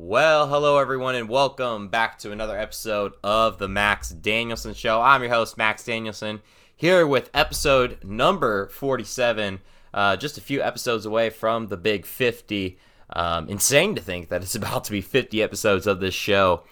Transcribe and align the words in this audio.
Well, 0.00 0.46
hello 0.46 0.78
everyone, 0.78 1.16
and 1.16 1.28
welcome 1.28 1.88
back 1.88 2.20
to 2.20 2.30
another 2.30 2.56
episode 2.56 3.14
of 3.24 3.58
the 3.58 3.66
Max 3.66 4.10
Danielson 4.10 4.72
Show. 4.72 5.02
I'm 5.02 5.22
your 5.22 5.32
host, 5.32 5.58
Max 5.58 5.84
Danielson, 5.84 6.40
here 6.76 7.04
with 7.04 7.30
episode 7.34 7.98
number 8.04 8.68
47, 8.68 9.58
uh, 9.92 10.16
just 10.16 10.38
a 10.38 10.40
few 10.40 10.62
episodes 10.62 11.04
away 11.04 11.30
from 11.30 11.66
the 11.66 11.76
big 11.76 12.06
50. 12.06 12.78
Um, 13.10 13.48
insane 13.48 13.96
to 13.96 14.00
think 14.00 14.28
that 14.28 14.40
it's 14.40 14.54
about 14.54 14.84
to 14.84 14.92
be 14.92 15.00
50 15.00 15.42
episodes 15.42 15.88
of 15.88 15.98
this 15.98 16.14
show. 16.14 16.62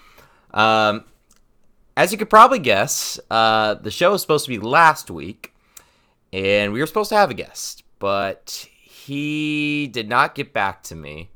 Um, 0.55 1.05
as 1.97 2.13
you 2.13 2.19
could 2.19 2.31
probably 2.31 2.61
guess, 2.61 3.19
uh, 3.29 3.75
the 3.75 3.91
show 3.91 4.13
was 4.13 4.23
supposed 4.23 4.45
to 4.45 4.51
be 4.51 4.61
last 4.61 5.11
week, 5.11 5.53
and 6.33 6.73
we 6.73 6.79
were 6.79 6.87
supposed 6.87 7.09
to 7.09 7.17
have 7.17 7.33
a 7.33 7.35
guest, 7.35 7.83
but 7.99 8.69
he 8.83 9.89
did 9.89 10.09
not 10.09 10.37
get 10.37 10.53
back 10.53 10.85
to 10.85 10.95
me. 10.95 11.31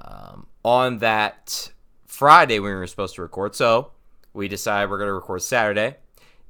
Um, 0.00 0.46
on 0.64 0.98
that 0.98 1.72
Friday 2.06 2.58
when 2.58 2.72
we 2.72 2.76
were 2.76 2.86
supposed 2.86 3.14
to 3.14 3.22
record. 3.22 3.54
So 3.54 3.92
we 4.32 4.48
decided 4.48 4.90
we're 4.90 4.98
going 4.98 5.08
to 5.08 5.14
record 5.14 5.42
Saturday. 5.42 5.96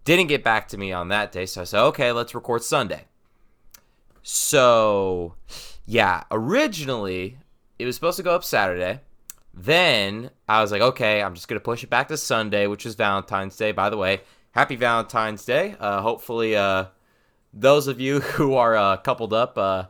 Didn't 0.04 0.28
get 0.28 0.42
back 0.42 0.68
to 0.68 0.78
me 0.78 0.92
on 0.92 1.08
that 1.08 1.32
day. 1.32 1.46
So 1.46 1.60
I 1.60 1.64
said, 1.64 1.82
okay, 1.82 2.12
let's 2.12 2.34
record 2.34 2.62
Sunday. 2.62 3.04
So, 4.22 5.34
yeah, 5.86 6.24
originally 6.30 7.38
it 7.78 7.86
was 7.86 7.94
supposed 7.94 8.16
to 8.16 8.22
go 8.22 8.34
up 8.34 8.44
Saturday. 8.44 9.00
Then 9.52 10.30
I 10.48 10.60
was 10.62 10.70
like, 10.70 10.82
okay, 10.82 11.22
I'm 11.22 11.34
just 11.34 11.48
going 11.48 11.58
to 11.58 11.64
push 11.64 11.82
it 11.82 11.90
back 11.90 12.08
to 12.08 12.16
Sunday, 12.16 12.66
which 12.66 12.86
is 12.86 12.94
Valentine's 12.94 13.56
Day. 13.56 13.72
By 13.72 13.90
the 13.90 13.96
way, 13.96 14.20
happy 14.52 14.76
Valentine's 14.76 15.44
Day. 15.44 15.76
Uh, 15.80 16.02
hopefully, 16.02 16.56
uh, 16.56 16.86
those 17.52 17.88
of 17.88 18.00
you 18.00 18.20
who 18.20 18.54
are 18.54 18.76
uh, 18.76 18.96
coupled 18.98 19.32
up 19.32 19.58
uh, 19.58 19.84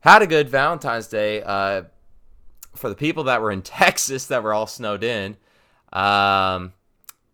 had 0.00 0.22
a 0.22 0.26
good 0.26 0.48
Valentine's 0.48 1.08
Day. 1.08 1.42
For 2.78 2.88
the 2.88 2.94
people 2.94 3.24
that 3.24 3.42
were 3.42 3.50
in 3.50 3.62
Texas 3.80 4.26
that 4.26 4.42
were 4.42 4.54
all 4.54 4.66
snowed 4.66 5.04
in, 5.04 5.36
um, 5.92 6.72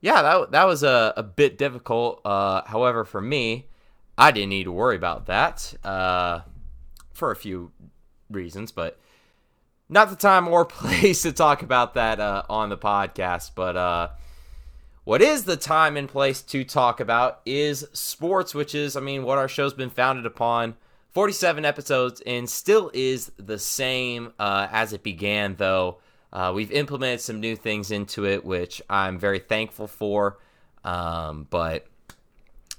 yeah, 0.01 0.23
that 0.23 0.51
that 0.53 0.65
was 0.65 0.83
a, 0.83 1.15
a 1.17 1.23
bit 1.23 1.59
difficult. 1.59 2.21
Uh, 2.25 2.63
however, 2.67 3.05
for 3.05 3.21
me, 3.21 3.69
I 4.17 4.31
didn't 4.31 4.51
need 4.51 4.65
to 4.65 4.73
worry 4.73 4.97
about 4.97 5.27
that 5.27 5.75
uh, 5.85 6.41
for 7.13 7.31
a 7.31 7.37
few 7.37 7.73
reasons, 8.31 8.73
but 8.73 8.99
not 9.89 10.11
the 10.11 10.17
time 10.17 10.49
or 10.49 10.65
place 10.65 11.23
to 11.23 11.33
talk 11.33 11.63
about 11.63 11.95
that 11.95 12.21
uh, 12.21 12.43
on 12.49 12.69
the 12.69 12.77
podcast. 12.77 13.53
But 13.55 13.77
uh, 13.77 14.09
what 15.05 15.23
is 15.23 15.45
the 15.45 15.57
time 15.57 15.97
and 15.97 16.09
place 16.09 16.43
to 16.43 16.65
talk 16.65 17.01
about 17.01 17.41
is 17.45 17.87
sports, 17.93 18.55
which 18.55 18.75
is, 18.75 18.97
I 18.97 19.01
mean, 19.01 19.23
what 19.25 19.39
our 19.39 19.49
show's 19.49 19.75
been 19.75 19.91
founded 19.91 20.27
upon. 20.27 20.77
47 21.15 21.65
episodes 21.65 22.21
and 22.27 22.51
still 22.51 22.91
is 22.93 23.31
the 23.37 23.59
same 23.59 24.33
uh, 24.39 24.67
as 24.71 24.93
it 24.93 25.05
began, 25.05 25.55
though. 25.55 25.99
Uh, 26.33 26.53
we've 26.53 26.73
implemented 26.73 27.21
some 27.21 27.39
new 27.39 27.55
things 27.55 27.93
into 27.93 28.27
it, 28.27 28.45
which 28.45 28.83
I'm 28.91 29.17
very 29.19 29.39
thankful 29.39 29.87
for. 29.87 30.39
Um, 30.83 31.47
but 31.49 31.87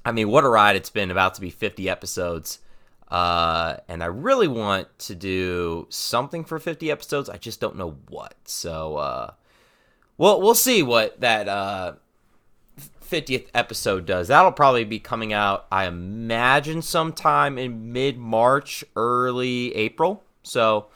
I 0.03 0.11
mean, 0.11 0.29
what 0.29 0.43
a 0.43 0.49
ride 0.49 0.75
it's 0.75 0.89
been 0.89 1.11
about 1.11 1.35
to 1.35 1.41
be 1.41 1.49
50 1.49 1.89
episodes. 1.89 2.59
Uh, 3.07 3.77
and 3.87 4.03
I 4.03 4.07
really 4.07 4.49
want 4.49 4.87
to 4.99 5.15
do 5.15 5.87
something 5.89 6.43
for 6.43 6.59
50 6.59 6.91
episodes. 6.91 7.29
I 7.29 7.37
just 7.37 7.61
don't 7.61 7.77
know 7.77 7.97
what. 8.09 8.35
So, 8.43 8.97
uh, 8.97 9.31
well, 10.17 10.41
we'll 10.41 10.55
see 10.55 10.83
what 10.83 11.21
that 11.21 11.47
uh, 11.47 11.93
50th 13.09 13.47
episode 13.53 14.05
does. 14.05 14.27
That'll 14.27 14.51
probably 14.51 14.83
be 14.83 14.99
coming 14.99 15.33
out, 15.33 15.67
I 15.71 15.85
imagine, 15.85 16.81
sometime 16.81 17.57
in 17.57 17.93
mid 17.93 18.17
March, 18.17 18.83
early 18.95 19.75
April. 19.75 20.23
So 20.43 20.87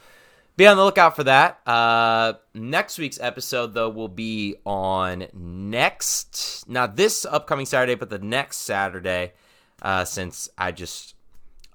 be 0.56 0.66
on 0.66 0.76
the 0.76 0.84
lookout 0.84 1.16
for 1.16 1.24
that. 1.24 1.60
Uh, 1.66 2.34
next 2.54 2.98
week's 2.98 3.18
episode, 3.20 3.72
though, 3.72 3.88
will 3.88 4.08
be 4.08 4.56
on 4.66 5.26
next, 5.32 6.68
not 6.68 6.96
this 6.96 7.24
upcoming 7.24 7.66
Saturday, 7.66 7.94
but 7.94 8.10
the 8.10 8.18
next 8.18 8.58
Saturday, 8.58 9.32
uh, 9.80 10.04
since 10.04 10.50
I 10.58 10.72
just, 10.72 11.14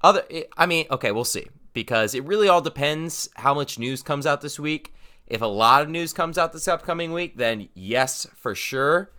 other, 0.03 0.23
I 0.55 0.65
mean, 0.65 0.85
okay, 0.91 1.11
we'll 1.11 1.23
see. 1.23 1.47
Because 1.73 2.13
it 2.13 2.23
really 2.25 2.47
all 2.47 2.61
depends 2.61 3.27
how 3.35 3.53
much 3.53 3.79
news 3.79 4.01
comes 4.01 4.25
out 4.25 4.41
this 4.41 4.59
week. 4.59 4.93
If 5.27 5.41
a 5.41 5.47
lot 5.47 5.81
of 5.81 5.89
news 5.89 6.13
comes 6.13 6.37
out 6.37 6.53
this 6.53 6.67
upcoming 6.67 7.11
week, 7.11 7.37
then 7.37 7.69
yes, 7.73 8.27
for 8.35 8.53
sure 8.53 9.09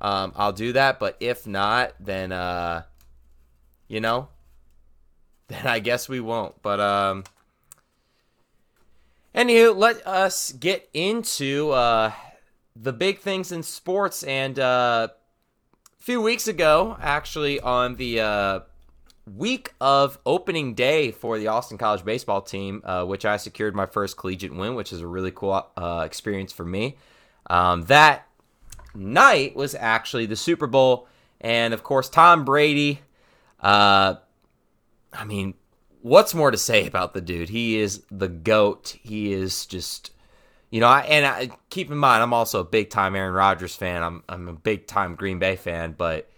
um, 0.00 0.32
I'll 0.36 0.52
do 0.52 0.72
that. 0.72 0.98
But 0.98 1.16
if 1.20 1.46
not, 1.46 1.94
then 2.00 2.32
uh, 2.32 2.82
you 3.88 4.00
know, 4.00 4.28
then 5.48 5.66
I 5.66 5.78
guess 5.78 6.08
we 6.08 6.20
won't. 6.20 6.60
But 6.62 6.80
um, 6.80 7.24
anywho, 9.34 9.76
let 9.76 10.06
us 10.06 10.52
get 10.52 10.88
into 10.92 11.70
uh, 11.70 12.12
the 12.74 12.92
big 12.92 13.20
things 13.20 13.52
in 13.52 13.62
sports. 13.62 14.22
And 14.22 14.58
uh, 14.58 15.08
a 15.98 16.02
few 16.02 16.20
weeks 16.20 16.48
ago, 16.48 16.96
actually, 17.00 17.60
on 17.60 17.96
the 17.96 18.20
uh, 18.20 18.60
week 19.26 19.72
of 19.80 20.18
opening 20.24 20.74
day 20.74 21.10
for 21.10 21.38
the 21.38 21.48
Austin 21.48 21.78
College 21.78 22.04
baseball 22.04 22.42
team, 22.42 22.82
uh, 22.84 23.04
which 23.04 23.24
I 23.24 23.36
secured 23.36 23.74
my 23.74 23.86
first 23.86 24.16
collegiate 24.16 24.54
win, 24.54 24.74
which 24.74 24.92
is 24.92 25.00
a 25.00 25.06
really 25.06 25.32
cool 25.32 25.66
uh, 25.76 26.02
experience 26.04 26.52
for 26.52 26.64
me. 26.64 26.96
Um, 27.48 27.82
that 27.82 28.26
night 28.96 29.54
was 29.54 29.74
actually 29.74 30.26
the 30.26 30.36
Super 30.36 30.66
Bowl. 30.66 31.08
And 31.40 31.74
of 31.74 31.82
course, 31.82 32.08
Tom 32.08 32.44
Brady. 32.44 33.00
Uh, 33.60 34.16
I 35.12 35.24
mean, 35.24 35.54
what's 36.02 36.34
more 36.34 36.50
to 36.50 36.58
say 36.58 36.86
about 36.86 37.14
the 37.14 37.20
dude? 37.20 37.48
He 37.48 37.78
is 37.78 38.02
the 38.10 38.28
GOAT. 38.28 38.96
He 39.02 39.32
is 39.32 39.66
just, 39.66 40.12
you 40.70 40.80
know, 40.80 40.88
I, 40.88 41.00
and 41.00 41.26
I, 41.26 41.50
keep 41.70 41.90
in 41.90 41.96
mind, 41.96 42.22
I'm 42.22 42.32
also 42.32 42.60
a 42.60 42.64
big 42.64 42.90
time 42.90 43.16
Aaron 43.16 43.34
Rodgers 43.34 43.74
fan. 43.74 44.02
I'm, 44.02 44.22
I'm 44.28 44.48
a 44.48 44.52
big 44.52 44.86
time 44.86 45.14
Green 45.14 45.38
Bay 45.38 45.56
fan, 45.56 45.94
but 45.96 46.30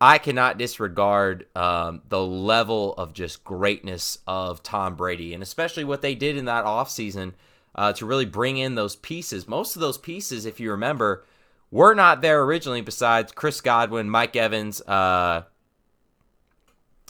I 0.00 0.18
cannot 0.18 0.58
disregard 0.58 1.46
um, 1.54 2.02
the 2.08 2.20
level 2.20 2.94
of 2.94 3.12
just 3.12 3.44
greatness 3.44 4.18
of 4.26 4.62
Tom 4.62 4.96
Brady, 4.96 5.34
and 5.34 5.42
especially 5.42 5.84
what 5.84 6.02
they 6.02 6.16
did 6.16 6.36
in 6.36 6.46
that 6.46 6.64
offseason 6.64 7.34
uh, 7.76 7.92
to 7.92 8.06
really 8.06 8.24
bring 8.24 8.56
in 8.56 8.74
those 8.74 8.96
pieces. 8.96 9.46
Most 9.46 9.76
of 9.76 9.80
those 9.80 9.98
pieces, 9.98 10.44
if 10.44 10.58
you 10.58 10.72
remember, 10.72 11.24
were 11.72 11.94
not 11.94 12.20
there 12.20 12.42
originally 12.42 12.82
besides 12.82 13.32
Chris 13.32 13.60
Godwin, 13.60 14.08
Mike 14.08 14.36
Evans, 14.36 14.80
uh, 14.82 15.42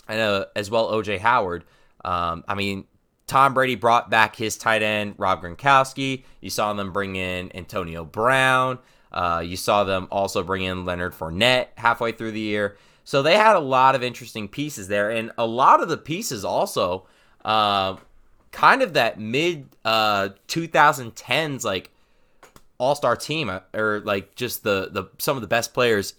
and 0.07 0.19
uh, 0.19 0.45
as 0.55 0.71
well 0.71 0.91
OJ 0.91 1.19
Howard. 1.19 1.65
Um, 2.03 2.43
I 2.47 2.55
mean, 2.55 2.85
Tom 3.27 3.53
Brady 3.53 3.75
brought 3.75 4.09
back 4.09 4.35
his 4.35 4.57
tight 4.57 4.81
end 4.81 5.15
Rob 5.17 5.43
Gronkowski. 5.43 6.23
You 6.41 6.49
saw 6.49 6.73
them 6.73 6.91
bring 6.91 7.15
in 7.15 7.55
Antonio 7.55 8.03
Brown. 8.05 8.79
Uh, 9.11 9.43
you 9.45 9.57
saw 9.57 9.83
them 9.83 10.07
also 10.09 10.41
bring 10.41 10.63
in 10.63 10.85
Leonard 10.85 11.13
Fournette 11.13 11.67
halfway 11.75 12.11
through 12.11 12.31
the 12.31 12.39
year. 12.39 12.77
So 13.03 13.21
they 13.21 13.35
had 13.35 13.55
a 13.55 13.59
lot 13.59 13.95
of 13.95 14.01
interesting 14.03 14.47
pieces 14.47 14.87
there, 14.87 15.11
and 15.11 15.31
a 15.37 15.45
lot 15.45 15.83
of 15.83 15.89
the 15.89 15.97
pieces 15.97 16.45
also, 16.45 17.05
uh, 17.43 17.97
kind 18.51 18.81
of 18.81 18.93
that 18.93 19.19
mid 19.19 19.75
2010s 19.83 21.65
uh, 21.65 21.67
like 21.67 21.91
all 22.83 22.95
star 22.95 23.15
team 23.15 23.49
uh, 23.49 23.61
or 23.73 24.01
like 24.01 24.35
just 24.35 24.63
the 24.63 24.89
the 24.91 25.05
some 25.17 25.37
of 25.37 25.41
the 25.41 25.47
best 25.47 25.73
players 25.73 26.15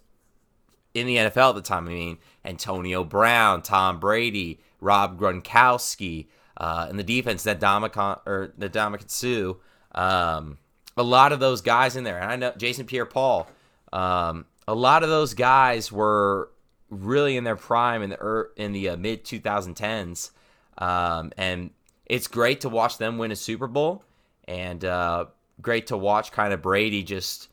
in 0.95 1.07
the 1.07 1.17
NFL 1.17 1.51
at 1.51 1.55
the 1.57 1.63
time. 1.63 1.87
I 1.87 1.91
mean, 1.91 2.19
Antonio 2.45 3.05
Brown, 3.05 3.63
Tom 3.63 4.01
Brady, 4.01 4.61
Rob 4.81 5.19
Gronkowski, 5.19 6.27
uh, 6.57 6.87
and 6.89 6.99
the 6.99 7.05
defense 7.05 7.43
that 7.43 7.61
Ndamukong 7.61 8.21
or 8.27 8.53
the 8.57 8.99
Suh. 9.07 9.55
Um, 9.95 10.59
a 10.97 11.03
lot 11.03 11.33
of 11.33 11.41
those 11.41 11.61
guys 11.61 11.97
in 11.97 12.05
there, 12.05 12.19
and 12.19 12.31
I 12.31 12.37
know 12.37 12.53
Jason 12.57 12.87
Pierre-Paul. 12.87 13.49
Um, 13.93 14.47
a 14.67 14.75
lot 14.75 15.03
of 15.03 15.09
those 15.09 15.35
guys 15.35 15.93
were 15.93 16.51
really 16.89 17.37
in 17.37 17.45
their 17.45 17.57
prime 17.57 18.03
in 18.03 18.11
the 18.11 18.49
in 18.57 18.73
the 18.73 18.91
uh, 18.91 18.97
mid 18.97 19.25
2010s, 19.25 20.31
um, 20.79 21.33
and 21.37 21.71
it's 22.07 22.29
great 22.29 22.61
to 22.63 22.69
watch 22.69 22.99
them 22.99 23.19
win 23.19 23.33
a 23.33 23.37
Super 23.37 23.67
Bowl. 23.67 24.05
And 24.47 24.85
uh, 24.85 25.27
great 25.61 25.89
to 25.89 25.97
watch 25.97 26.33
kind 26.33 26.53
of 26.53 26.63
Brady 26.63 27.03
just 27.03 27.49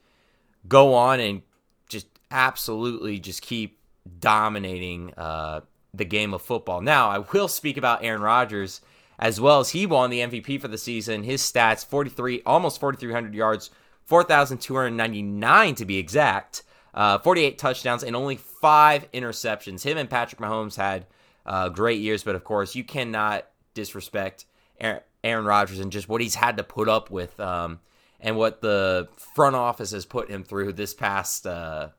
go 0.67 0.93
on 0.93 1.19
and 1.19 1.41
just 1.89 2.07
absolutely 2.29 3.19
just 3.19 3.41
keep 3.41 3.79
dominating 4.19 5.13
uh, 5.17 5.61
the 5.93 6.05
game 6.05 6.33
of 6.33 6.41
football. 6.41 6.81
Now, 6.81 7.09
I 7.09 7.19
will 7.19 7.47
speak 7.47 7.77
about 7.77 8.03
Aaron 8.03 8.21
Rodgers 8.21 8.81
as 9.19 9.39
well 9.39 9.59
as 9.59 9.69
he 9.69 9.85
won 9.85 10.09
the 10.09 10.19
MVP 10.19 10.59
for 10.59 10.67
the 10.67 10.77
season. 10.77 11.23
His 11.23 11.41
stats 11.41 11.85
43, 11.85 12.41
almost 12.45 12.79
4,300 12.79 13.35
yards, 13.35 13.69
4,299 14.05 15.75
to 15.75 15.85
be 15.85 15.97
exact, 15.97 16.63
uh, 16.93 17.19
48 17.19 17.57
touchdowns, 17.57 18.03
and 18.03 18.15
only 18.15 18.35
five 18.35 19.09
interceptions. 19.11 19.83
Him 19.83 19.97
and 19.97 20.09
Patrick 20.09 20.41
Mahomes 20.41 20.75
had 20.75 21.05
uh, 21.45 21.69
great 21.69 21.99
years, 21.99 22.23
but 22.23 22.35
of 22.35 22.43
course, 22.43 22.73
you 22.73 22.83
cannot 22.83 23.45
disrespect 23.73 24.45
Aaron, 24.79 25.01
Aaron 25.23 25.45
Rodgers 25.45 25.79
and 25.79 25.91
just 25.91 26.09
what 26.09 26.21
he's 26.21 26.35
had 26.35 26.57
to 26.57 26.63
put 26.63 26.89
up 26.89 27.11
with. 27.11 27.39
Um, 27.39 27.79
and 28.21 28.37
what 28.37 28.61
the 28.61 29.09
front 29.17 29.55
office 29.55 29.91
has 29.91 30.05
put 30.05 30.29
him 30.29 30.43
through 30.43 30.73
this 30.73 30.93
past 30.93 31.45
uh, 31.45 31.89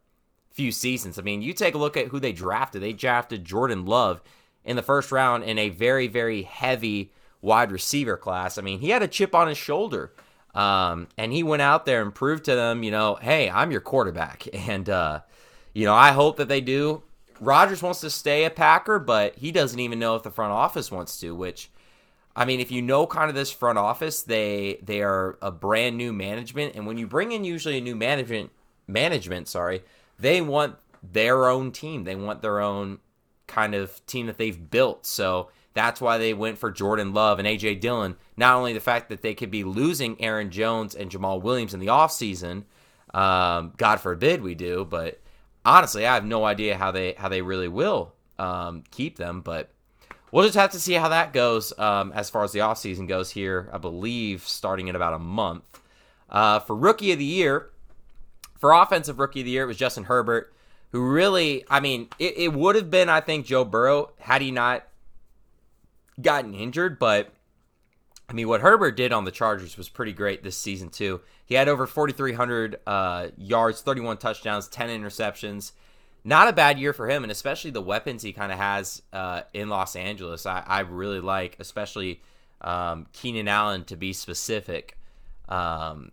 few 0.52 0.72
seasons. 0.72 1.18
I 1.18 1.22
mean, 1.22 1.42
you 1.42 1.52
take 1.52 1.74
a 1.74 1.78
look 1.78 1.96
at 1.96 2.08
who 2.08 2.20
they 2.20 2.32
drafted. 2.32 2.80
They 2.82 2.92
drafted 2.92 3.44
Jordan 3.44 3.84
Love 3.84 4.22
in 4.64 4.76
the 4.76 4.82
first 4.82 5.10
round 5.12 5.44
in 5.44 5.58
a 5.58 5.68
very, 5.68 6.06
very 6.06 6.42
heavy 6.42 7.12
wide 7.40 7.72
receiver 7.72 8.16
class. 8.16 8.56
I 8.56 8.62
mean, 8.62 8.78
he 8.78 8.90
had 8.90 9.02
a 9.02 9.08
chip 9.08 9.34
on 9.34 9.48
his 9.48 9.58
shoulder 9.58 10.12
Um, 10.54 11.08
and 11.16 11.32
he 11.32 11.42
went 11.42 11.62
out 11.62 11.86
there 11.86 12.02
and 12.02 12.14
proved 12.14 12.44
to 12.44 12.54
them, 12.54 12.82
you 12.82 12.90
know, 12.90 13.16
hey, 13.16 13.50
I'm 13.50 13.70
your 13.72 13.80
quarterback. 13.80 14.46
And, 14.54 14.88
uh, 14.88 15.20
you 15.74 15.86
know, 15.86 15.94
I 15.94 16.12
hope 16.12 16.36
that 16.36 16.48
they 16.48 16.60
do. 16.60 17.02
Rodgers 17.40 17.82
wants 17.82 18.00
to 18.02 18.10
stay 18.10 18.44
a 18.44 18.50
Packer, 18.50 18.98
but 18.98 19.34
he 19.36 19.50
doesn't 19.50 19.80
even 19.80 19.98
know 19.98 20.14
if 20.14 20.22
the 20.22 20.30
front 20.30 20.52
office 20.52 20.90
wants 20.92 21.18
to, 21.20 21.34
which. 21.34 21.70
I 22.34 22.44
mean, 22.44 22.60
if 22.60 22.70
you 22.70 22.80
know 22.80 23.06
kind 23.06 23.28
of 23.28 23.34
this 23.34 23.50
front 23.50 23.78
office, 23.78 24.22
they 24.22 24.78
they 24.82 25.02
are 25.02 25.38
a 25.42 25.50
brand 25.50 25.96
new 25.96 26.12
management, 26.12 26.74
and 26.74 26.86
when 26.86 26.98
you 26.98 27.06
bring 27.06 27.32
in 27.32 27.44
usually 27.44 27.78
a 27.78 27.80
new 27.80 27.96
management 27.96 28.50
management, 28.86 29.48
sorry, 29.48 29.82
they 30.18 30.40
want 30.40 30.76
their 31.02 31.48
own 31.48 31.72
team. 31.72 32.04
They 32.04 32.14
want 32.14 32.42
their 32.42 32.60
own 32.60 33.00
kind 33.46 33.74
of 33.74 34.04
team 34.06 34.26
that 34.26 34.38
they've 34.38 34.70
built. 34.70 35.04
So 35.04 35.50
that's 35.74 36.00
why 36.00 36.18
they 36.18 36.34
went 36.34 36.58
for 36.58 36.70
Jordan 36.70 37.12
Love 37.12 37.38
and 37.38 37.48
AJ 37.48 37.80
Dillon. 37.80 38.16
Not 38.36 38.56
only 38.56 38.72
the 38.72 38.80
fact 38.80 39.08
that 39.08 39.22
they 39.22 39.34
could 39.34 39.50
be 39.50 39.64
losing 39.64 40.20
Aaron 40.20 40.50
Jones 40.50 40.94
and 40.94 41.10
Jamaal 41.10 41.42
Williams 41.42 41.74
in 41.74 41.80
the 41.80 41.86
offseason, 41.86 42.64
um, 43.12 43.72
God 43.76 44.00
forbid 44.00 44.42
we 44.42 44.54
do, 44.54 44.86
but 44.88 45.20
honestly, 45.64 46.06
I 46.06 46.14
have 46.14 46.24
no 46.24 46.44
idea 46.44 46.76
how 46.76 46.90
they 46.90 47.12
how 47.12 47.28
they 47.28 47.42
really 47.42 47.68
will 47.68 48.14
um, 48.38 48.84
keep 48.90 49.16
them. 49.16 49.40
But 49.42 49.70
we'll 50.32 50.44
just 50.44 50.56
have 50.56 50.72
to 50.72 50.80
see 50.80 50.94
how 50.94 51.10
that 51.10 51.32
goes 51.32 51.72
um, 51.78 52.10
as 52.12 52.28
far 52.28 52.42
as 52.42 52.50
the 52.50 52.58
offseason 52.58 53.06
goes 53.06 53.30
here, 53.30 53.70
I 53.72 53.78
believe, 53.78 54.42
starting 54.42 54.88
in 54.88 54.96
about 54.96 55.14
a 55.14 55.18
month. 55.20 55.62
Uh, 56.28 56.58
for 56.58 56.74
Rookie 56.74 57.12
of 57.12 57.20
the 57.20 57.24
Year, 57.24 57.70
for 58.58 58.72
Offensive 58.72 59.20
Rookie 59.20 59.40
of 59.40 59.44
the 59.44 59.52
Year, 59.52 59.64
it 59.64 59.66
was 59.66 59.76
Justin 59.76 60.04
Herbert, 60.04 60.52
who 60.90 61.06
really, 61.08 61.64
I 61.70 61.78
mean, 61.78 62.08
it, 62.18 62.36
it 62.36 62.52
would 62.52 62.74
have 62.74 62.90
been, 62.90 63.08
I 63.08 63.20
think, 63.20 63.46
Joe 63.46 63.64
Burrow 63.64 64.12
had 64.18 64.42
he 64.42 64.50
not 64.50 64.84
gotten 66.20 66.54
injured, 66.54 66.98
but 66.98 67.32
I 68.28 68.32
mean, 68.32 68.48
what 68.48 68.62
Herbert 68.62 68.96
did 68.96 69.12
on 69.12 69.24
the 69.24 69.30
Chargers 69.30 69.76
was 69.76 69.90
pretty 69.90 70.12
great 70.12 70.42
this 70.42 70.56
season 70.56 70.88
too. 70.88 71.20
He 71.44 71.54
had 71.54 71.68
over 71.68 71.86
4,300 71.86 72.80
uh, 72.86 73.28
yards, 73.36 73.82
31 73.82 74.16
touchdowns, 74.16 74.68
10 74.68 74.88
interceptions. 74.88 75.72
Not 76.24 76.48
a 76.48 76.52
bad 76.52 76.78
year 76.78 76.92
for 76.92 77.08
him, 77.08 77.24
and 77.24 77.32
especially 77.32 77.72
the 77.72 77.82
weapons 77.82 78.22
he 78.22 78.32
kind 78.32 78.52
of 78.52 78.58
has 78.58 79.02
uh, 79.12 79.42
in 79.52 79.68
Los 79.68 79.96
Angeles. 79.96 80.46
I, 80.46 80.62
I 80.66 80.80
really 80.80 81.20
like, 81.20 81.56
especially 81.58 82.22
um, 82.60 83.06
Keenan 83.12 83.48
Allen 83.48 83.84
to 83.84 83.96
be 83.96 84.12
specific. 84.12 84.96
Um, 85.48 86.12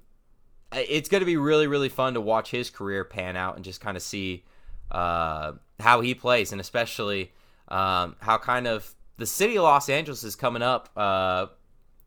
it's 0.71 1.09
going 1.09 1.21
to 1.21 1.25
be 1.25 1.37
really, 1.37 1.67
really 1.67 1.89
fun 1.89 2.15
to 2.15 2.21
watch 2.21 2.51
his 2.51 2.69
career 2.69 3.03
pan 3.03 3.35
out 3.35 3.55
and 3.55 3.63
just 3.63 3.81
kind 3.81 3.95
of 3.95 4.03
see 4.03 4.43
uh, 4.91 5.53
how 5.79 6.01
he 6.01 6.15
plays, 6.15 6.51
and 6.51 6.59
especially 6.59 7.31
um, 7.67 8.15
how 8.19 8.37
kind 8.37 8.67
of 8.67 8.95
the 9.17 9.25
city 9.25 9.57
of 9.57 9.63
Los 9.63 9.89
Angeles 9.89 10.23
is 10.23 10.35
coming 10.35 10.61
up 10.61 10.89
uh, 10.95 11.47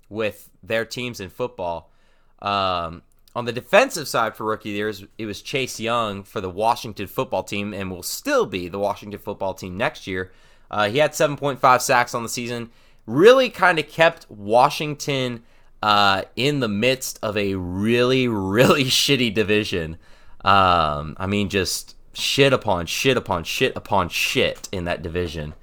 with 0.09 0.51
their 0.63 0.85
teams 0.85 1.21
in 1.21 1.29
football. 1.29 1.93
Um, 2.41 3.03
on 3.35 3.47
the 3.47 3.53
defensive 3.53 4.09
side 4.09 4.37
for 4.37 4.45
rookie 4.45 4.71
years, 4.71 5.05
it 5.17 5.27
was 5.27 5.41
Chase 5.41 5.81
Young 5.81 6.23
for 6.23 6.41
the 6.41 6.51
Washington 6.51 7.07
football 7.07 7.43
team 7.43 7.73
and 7.73 7.91
will 7.91 8.03
still 8.03 8.47
be 8.47 8.69
the 8.69 8.79
Washington 8.79 9.19
football 9.19 9.55
team 9.55 9.77
next 9.77 10.07
year. 10.07 10.33
Uh, 10.71 10.89
he 10.89 10.99
had 10.99 11.13
7.5 11.13 11.81
sacks 11.81 12.15
on 12.15 12.23
the 12.23 12.29
season. 12.29 12.71
Really 13.07 13.51
kind 13.51 13.79
of 13.79 13.89
kept 13.89 14.31
Washington 14.31 15.43
uh, 15.83 16.23
in 16.37 16.61
the 16.61 16.69
midst 16.69 17.19
of 17.23 17.37
a 17.37 17.55
really, 17.55 18.29
really 18.29 18.85
shitty 18.87 19.33
division. 19.33 19.97
Um, 20.45 21.17
I 21.19 21.27
mean, 21.27 21.49
just 21.49 21.97
shit 22.15 22.53
upon 22.53 22.85
shit 22.85 23.17
upon 23.17 23.45
shit 23.45 23.75
upon 23.77 24.09
shit 24.09 24.69
in 24.73 24.85
that 24.85 25.03
division. 25.03 25.55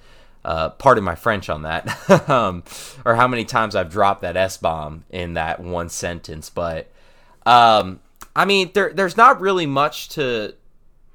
Uh, 0.43 0.69
pardon 0.69 1.03
my 1.03 1.15
French 1.15 1.49
on 1.49 1.63
that, 1.63 2.09
um, 2.29 2.63
or 3.05 3.15
how 3.15 3.27
many 3.27 3.43
times 3.43 3.75
I've 3.75 3.91
dropped 3.91 4.21
that 4.21 4.37
S 4.37 4.57
bomb 4.57 5.03
in 5.09 5.33
that 5.33 5.59
one 5.59 5.89
sentence. 5.89 6.49
But 6.49 6.89
um, 7.49 7.99
I 8.35 8.45
mean, 8.45 8.71
there, 8.73 8.93
there's 8.93 9.17
not 9.17 9.41
really 9.41 9.65
much 9.65 10.09
to 10.09 10.53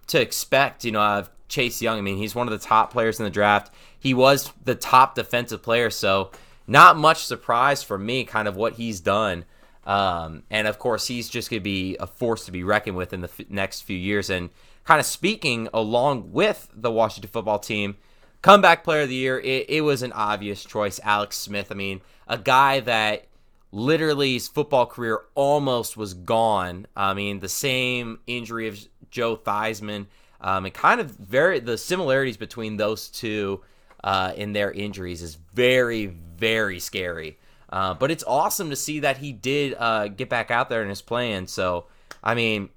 to 0.08 0.20
expect. 0.20 0.84
You 0.84 0.92
know, 0.92 1.00
of 1.00 1.30
Chase 1.48 1.80
Young. 1.80 1.98
I 1.98 2.00
mean, 2.00 2.16
he's 2.16 2.34
one 2.34 2.48
of 2.48 2.52
the 2.52 2.66
top 2.66 2.92
players 2.92 3.20
in 3.20 3.24
the 3.24 3.30
draft. 3.30 3.72
He 3.98 4.14
was 4.14 4.52
the 4.64 4.74
top 4.74 5.14
defensive 5.14 5.62
player, 5.62 5.90
so 5.90 6.30
not 6.66 6.96
much 6.96 7.24
surprise 7.24 7.82
for 7.82 7.98
me. 7.98 8.24
Kind 8.24 8.48
of 8.48 8.56
what 8.56 8.74
he's 8.74 9.00
done. 9.00 9.44
Um, 9.86 10.42
and 10.50 10.66
of 10.66 10.78
course, 10.78 11.06
he's 11.06 11.28
just 11.28 11.50
going 11.50 11.60
to 11.60 11.64
be 11.64 11.96
a 12.00 12.06
force 12.06 12.46
to 12.46 12.52
be 12.52 12.64
reckoned 12.64 12.96
with 12.96 13.12
in 13.12 13.20
the 13.20 13.28
f- 13.28 13.48
next 13.50 13.82
few 13.82 13.96
years. 13.96 14.30
And 14.30 14.50
kind 14.84 14.98
of 14.98 15.06
speaking 15.06 15.68
along 15.74 16.32
with 16.32 16.68
the 16.74 16.90
Washington 16.90 17.30
football 17.30 17.58
team, 17.58 17.96
Comeback 18.42 18.82
player 18.82 19.02
of 19.02 19.08
the 19.08 19.14
year, 19.14 19.38
it, 19.40 19.66
it 19.68 19.80
was 19.82 20.02
an 20.02 20.12
obvious 20.12 20.64
choice. 20.64 21.00
Alex 21.02 21.36
Smith. 21.36 21.70
I 21.70 21.74
mean, 21.74 22.00
a 22.26 22.38
guy 22.38 22.80
that 22.80 23.26
literally 23.74 24.34
his 24.34 24.46
football 24.46 24.86
career 24.86 25.20
almost 25.34 25.96
was 25.96 26.14
gone. 26.14 26.86
I 26.96 27.12
mean, 27.12 27.40
the 27.40 27.48
same 27.48 28.20
injury 28.26 28.68
of 28.68 28.78
Joe 29.10 29.36
Theismann, 29.36 30.06
um, 30.40 30.64
and 30.64 30.72
kind 30.72 31.00
of 31.00 31.10
very 31.10 31.58
the 31.58 31.76
similarities 31.76 32.36
between 32.36 32.76
those 32.76 33.08
two 33.08 33.62
uh, 34.04 34.32
in 34.36 34.52
their 34.52 34.70
injuries 34.70 35.22
is 35.22 35.34
very, 35.54 36.06
very 36.06 36.78
scary. 36.78 37.36
Uh, 37.68 37.94
but 37.94 38.12
it's 38.12 38.22
awesome 38.24 38.70
to 38.70 38.76
see 38.76 39.00
that 39.00 39.18
he 39.18 39.32
did 39.32 39.74
uh, 39.76 40.06
get 40.06 40.28
back 40.28 40.52
out 40.52 40.68
there 40.68 40.82
and 40.82 40.90
is 40.90 41.02
playing. 41.02 41.48
So, 41.48 41.86
I 42.22 42.36
mean, 42.36 42.68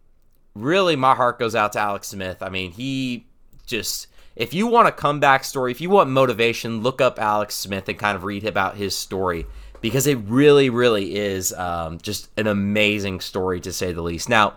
really, 0.55 0.95
my 0.95 1.13
heart 1.13 1.37
goes 1.37 1.53
out 1.53 1.73
to 1.73 1.79
Alex 1.79 2.07
Smith. 2.07 2.41
I 2.41 2.49
mean, 2.49 2.71
he 2.71 3.27
just 3.67 4.07
if 4.35 4.53
you 4.53 4.65
want 4.65 4.87
a 4.87 4.91
comeback 4.91 5.43
story, 5.43 5.71
if 5.71 5.79
you 5.79 5.91
want 5.91 6.09
motivation, 6.09 6.81
look 6.81 7.01
up 7.01 7.19
Alex 7.19 7.53
Smith 7.53 7.87
and 7.87 7.99
kind 7.99 8.15
of 8.15 8.23
read 8.23 8.45
about 8.45 8.77
his 8.77 8.95
story 8.95 9.45
because 9.81 10.07
it 10.07 10.17
really, 10.25 10.69
really 10.69 11.15
is 11.15 11.53
um, 11.53 11.99
just 11.99 12.29
an 12.37 12.47
amazing 12.47 13.19
story 13.19 13.59
to 13.61 13.71
say 13.71 13.91
the 13.91 14.01
least. 14.01 14.29
Now, 14.29 14.55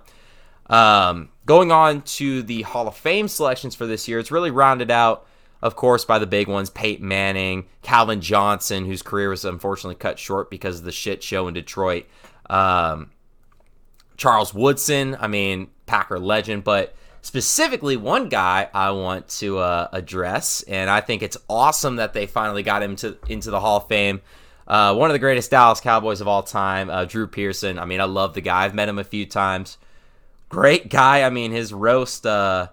um, 0.67 1.31
going 1.47 1.73
on 1.73 2.03
to 2.03 2.43
the 2.43 2.63
Hall 2.63 2.89
of 2.89 2.97
Fame 2.97 3.29
selections 3.29 3.75
for 3.75 3.87
this 3.87 4.07
year, 4.09 4.19
it's 4.19 4.31
really 4.31 4.51
rounded 4.51 4.91
out, 4.91 5.27
of 5.63 5.77
course, 5.77 6.05
by 6.05 6.19
the 6.19 6.27
big 6.27 6.49
ones 6.49 6.71
Peyton 6.71 7.07
Manning, 7.07 7.67
Calvin 7.83 8.21
Johnson, 8.21 8.87
whose 8.87 9.03
career 9.03 9.31
was 9.31 9.45
unfortunately 9.45 9.97
cut 9.97 10.19
short 10.19 10.51
because 10.51 10.79
of 10.79 10.85
the 10.85 10.93
shit 10.93 11.23
show 11.23 11.49
in 11.49 11.55
Detroit, 11.55 12.07
um, 12.49 13.11
Charles 14.17 14.55
Woodson, 14.55 15.17
I 15.19 15.27
mean, 15.27 15.69
Packer 15.87 16.19
legend, 16.19 16.63
but 16.63 16.95
specifically 17.23 17.97
one 17.97 18.29
guy 18.29 18.69
I 18.73 18.91
want 18.93 19.29
to 19.29 19.59
uh, 19.59 19.89
address, 19.93 20.63
and 20.63 20.89
I 20.89 21.01
think 21.01 21.23
it's 21.23 21.37
awesome 21.49 21.97
that 21.97 22.13
they 22.13 22.27
finally 22.27 22.63
got 22.63 22.83
him 22.83 22.97
to 22.97 23.19
into 23.29 23.51
the 23.51 23.61
Hall 23.61 23.79
of 23.79 23.89
Fame. 23.89 24.21
Uh, 24.71 24.95
one 24.95 25.11
of 25.11 25.15
the 25.15 25.19
greatest 25.19 25.51
Dallas 25.51 25.81
Cowboys 25.81 26.21
of 26.21 26.29
all 26.29 26.45
time, 26.45 26.91
uh, 26.91 27.05
Drew 27.05 27.27
Pearson. 27.27 27.77
I 27.77 27.85
mean, 27.87 28.01
I 28.01 28.05
love 28.05 28.35
the 28.35 28.41
guy. 28.41 28.65
I've 28.65 28.75
met 28.75 28.89
him 28.89 29.01
a 29.01 29.05
few 29.05 29.27
times. 29.27 29.79
Great 30.49 30.89
guy. 30.89 31.25
I 31.25 31.31
mean, 31.31 31.51
his 31.51 31.73
roast, 31.73 32.25
uh, 32.25 32.69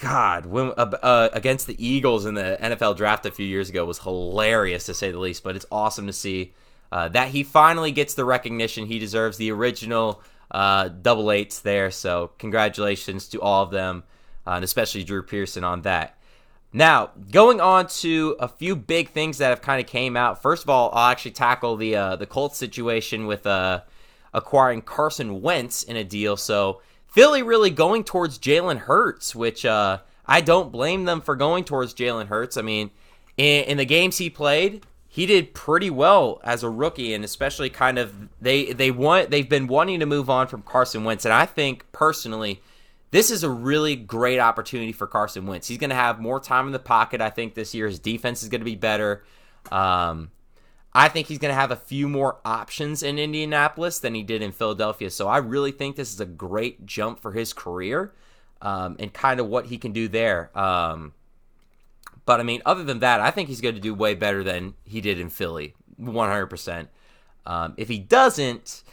God, 0.00 0.46
when, 0.46 0.68
uh, 0.78 0.96
uh, 1.02 1.28
against 1.34 1.66
the 1.66 1.86
Eagles 1.86 2.24
in 2.24 2.32
the 2.32 2.56
NFL 2.58 2.96
draft 2.96 3.26
a 3.26 3.30
few 3.30 3.44
years 3.44 3.68
ago 3.68 3.84
was 3.84 3.98
hilarious 3.98 4.86
to 4.86 4.94
say 4.94 5.10
the 5.10 5.18
least. 5.18 5.44
But 5.44 5.56
it's 5.56 5.66
awesome 5.70 6.06
to 6.06 6.12
see 6.14 6.54
that 6.90 7.28
he 7.28 7.42
finally 7.42 7.92
gets 7.92 8.14
the 8.14 8.24
recognition 8.24 8.86
he 8.86 8.98
deserves. 8.98 9.36
The 9.36 9.52
original 9.52 10.22
uh, 10.50 10.88
double 10.88 11.30
eights 11.30 11.60
there. 11.60 11.90
So 11.90 12.30
congratulations 12.38 13.28
to 13.28 13.40
all 13.40 13.62
of 13.62 13.70
them, 13.70 14.04
uh, 14.46 14.52
and 14.52 14.64
especially 14.64 15.04
Drew 15.04 15.22
Pearson 15.22 15.64
on 15.64 15.82
that. 15.82 16.16
Now, 16.72 17.10
going 17.30 17.60
on 17.60 17.88
to 17.88 18.36
a 18.38 18.46
few 18.46 18.76
big 18.76 19.10
things 19.10 19.38
that 19.38 19.48
have 19.48 19.60
kind 19.60 19.80
of 19.80 19.88
came 19.88 20.16
out. 20.16 20.40
First 20.40 20.62
of 20.62 20.70
all, 20.70 20.90
I'll 20.92 21.10
actually 21.10 21.32
tackle 21.32 21.76
the 21.76 21.96
uh, 21.96 22.16
the 22.16 22.26
Colts 22.26 22.58
situation 22.58 23.26
with 23.26 23.44
uh, 23.46 23.80
acquiring 24.32 24.82
Carson 24.82 25.42
Wentz 25.42 25.82
in 25.82 25.96
a 25.96 26.04
deal. 26.04 26.36
So 26.36 26.80
Philly 27.08 27.42
really 27.42 27.70
going 27.70 28.04
towards 28.04 28.38
Jalen 28.38 28.78
Hurts, 28.78 29.34
which 29.34 29.64
uh, 29.64 29.98
I 30.26 30.40
don't 30.40 30.70
blame 30.70 31.06
them 31.06 31.20
for 31.20 31.34
going 31.34 31.64
towards 31.64 31.92
Jalen 31.92 32.28
Hurts. 32.28 32.56
I 32.56 32.62
mean, 32.62 32.90
in, 33.36 33.64
in 33.64 33.76
the 33.76 33.84
games 33.84 34.18
he 34.18 34.30
played, 34.30 34.86
he 35.08 35.26
did 35.26 35.54
pretty 35.54 35.90
well 35.90 36.40
as 36.44 36.62
a 36.62 36.70
rookie, 36.70 37.14
and 37.14 37.24
especially 37.24 37.68
kind 37.68 37.98
of 37.98 38.14
they 38.40 38.72
they 38.72 38.92
want 38.92 39.30
they've 39.30 39.48
been 39.48 39.66
wanting 39.66 39.98
to 39.98 40.06
move 40.06 40.30
on 40.30 40.46
from 40.46 40.62
Carson 40.62 41.02
Wentz, 41.02 41.24
and 41.24 41.34
I 41.34 41.46
think 41.46 41.90
personally. 41.90 42.62
This 43.10 43.30
is 43.30 43.42
a 43.42 43.50
really 43.50 43.96
great 43.96 44.38
opportunity 44.38 44.92
for 44.92 45.06
Carson 45.06 45.46
Wentz. 45.46 45.66
He's 45.66 45.78
going 45.78 45.90
to 45.90 45.96
have 45.96 46.20
more 46.20 46.38
time 46.38 46.66
in 46.66 46.72
the 46.72 46.78
pocket. 46.78 47.20
I 47.20 47.30
think 47.30 47.54
this 47.54 47.74
year 47.74 47.88
his 47.88 47.98
defense 47.98 48.42
is 48.42 48.48
going 48.48 48.60
to 48.60 48.64
be 48.64 48.76
better. 48.76 49.24
Um, 49.72 50.30
I 50.92 51.08
think 51.08 51.26
he's 51.26 51.38
going 51.38 51.50
to 51.50 51.60
have 51.60 51.70
a 51.70 51.76
few 51.76 52.08
more 52.08 52.38
options 52.44 53.02
in 53.02 53.18
Indianapolis 53.18 53.98
than 53.98 54.14
he 54.14 54.22
did 54.22 54.42
in 54.42 54.52
Philadelphia. 54.52 55.10
So 55.10 55.28
I 55.28 55.38
really 55.38 55.72
think 55.72 55.96
this 55.96 56.12
is 56.12 56.20
a 56.20 56.26
great 56.26 56.86
jump 56.86 57.20
for 57.20 57.32
his 57.32 57.52
career 57.52 58.12
um, 58.62 58.96
and 58.98 59.12
kind 59.12 59.40
of 59.40 59.46
what 59.46 59.66
he 59.66 59.78
can 59.78 59.92
do 59.92 60.08
there. 60.08 60.56
Um, 60.58 61.12
but 62.26 62.40
I 62.40 62.42
mean, 62.42 62.62
other 62.64 62.84
than 62.84 63.00
that, 63.00 63.20
I 63.20 63.30
think 63.30 63.48
he's 63.48 63.60
going 63.60 63.74
to 63.74 63.80
do 63.80 63.94
way 63.94 64.14
better 64.14 64.44
than 64.44 64.74
he 64.84 65.00
did 65.00 65.18
in 65.18 65.30
Philly, 65.30 65.74
100%. 66.00 66.88
Um, 67.46 67.74
if 67.76 67.88
he 67.88 67.98
doesn't, 67.98 68.84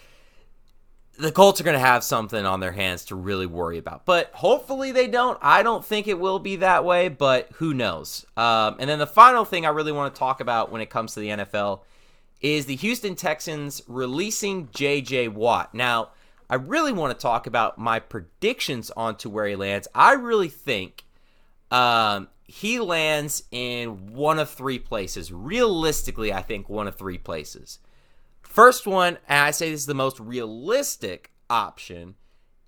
the 1.17 1.31
Colts 1.31 1.59
are 1.59 1.63
going 1.63 1.73
to 1.73 1.85
have 1.85 2.03
something 2.03 2.45
on 2.45 2.59
their 2.59 2.71
hands 2.71 3.05
to 3.05 3.15
really 3.15 3.45
worry 3.45 3.77
about. 3.77 4.05
But 4.05 4.31
hopefully 4.33 4.91
they 4.91 5.07
don't. 5.07 5.37
I 5.41 5.63
don't 5.63 5.83
think 5.83 6.07
it 6.07 6.19
will 6.19 6.39
be 6.39 6.57
that 6.57 6.85
way, 6.85 7.09
but 7.09 7.49
who 7.55 7.73
knows? 7.73 8.25
Um, 8.35 8.77
and 8.79 8.89
then 8.89 8.99
the 8.99 9.07
final 9.07 9.43
thing 9.43 9.65
I 9.65 9.69
really 9.69 9.91
want 9.91 10.13
to 10.13 10.19
talk 10.19 10.41
about 10.41 10.71
when 10.71 10.81
it 10.81 10.89
comes 10.89 11.13
to 11.13 11.19
the 11.19 11.29
NFL 11.29 11.81
is 12.41 12.67
the 12.67 12.75
Houston 12.75 13.15
Texans 13.15 13.81
releasing 13.87 14.69
J.J. 14.71 15.29
Watt. 15.29 15.73
Now, 15.73 16.09
I 16.49 16.55
really 16.55 16.93
want 16.93 17.17
to 17.17 17.21
talk 17.21 17.47
about 17.47 17.77
my 17.77 17.99
predictions 17.99 18.91
on 18.91 19.15
to 19.17 19.29
where 19.29 19.47
he 19.47 19.55
lands. 19.55 19.87
I 19.95 20.13
really 20.13 20.49
think 20.49 21.03
um, 21.71 22.29
he 22.45 22.79
lands 22.79 23.43
in 23.51 24.13
one 24.13 24.39
of 24.39 24.49
three 24.49 24.79
places. 24.79 25.31
Realistically, 25.33 26.31
I 26.31 26.41
think 26.41 26.69
one 26.69 26.87
of 26.87 26.95
three 26.95 27.17
places. 27.17 27.79
First 28.57 28.87
one, 28.87 29.19
and 29.29 29.39
I 29.39 29.51
say 29.51 29.69
this 29.69 29.81
is 29.81 29.85
the 29.85 29.93
most 29.93 30.19
realistic 30.19 31.29
option, 31.47 32.15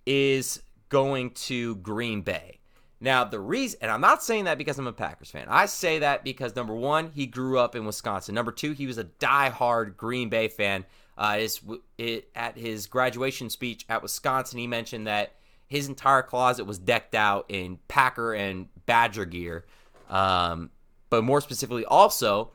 is 0.06 0.62
going 0.90 1.32
to 1.32 1.78
Green 1.78 2.22
Bay. 2.22 2.60
Now, 3.02 3.24
the 3.24 3.40
reason, 3.40 3.80
and 3.82 3.90
I'm 3.90 4.00
not 4.00 4.22
saying 4.22 4.44
that 4.44 4.60
because 4.60 4.78
I'm 4.78 4.86
a 4.86 4.94
Packers 4.94 5.32
fan. 5.32 5.48
I 5.50 5.66
say 5.66 5.98
that 5.98 6.24
because 6.24 6.56
number 6.56 6.76
one, 6.76 7.10
he 7.10 7.26
grew 7.26 7.58
up 7.58 7.76
in 7.76 7.88
Wisconsin. 7.88 8.36
Number 8.36 8.52
two, 8.52 8.74
he 8.74 8.86
was 8.86 9.00
a 9.00 9.06
die-hard 9.06 9.98
Green 9.98 10.30
Bay 10.30 10.48
fan. 10.48 10.86
Uh, 11.18 11.40
his, 11.40 11.60
it, 11.98 12.30
at 12.36 12.56
his 12.56 12.86
graduation 12.86 13.50
speech 13.50 13.84
at 13.90 14.04
Wisconsin, 14.04 14.60
he 14.60 14.68
mentioned 14.68 15.08
that 15.08 15.38
his 15.66 15.88
entire 15.88 16.22
closet 16.22 16.66
was 16.66 16.78
decked 16.78 17.16
out 17.16 17.48
in 17.50 17.80
Packer 17.88 18.36
and 18.36 18.68
Badger 18.86 19.26
gear. 19.26 19.66
Um, 20.08 20.70
but 21.10 21.24
more 21.24 21.42
specifically, 21.42 21.86
also, 21.86 22.52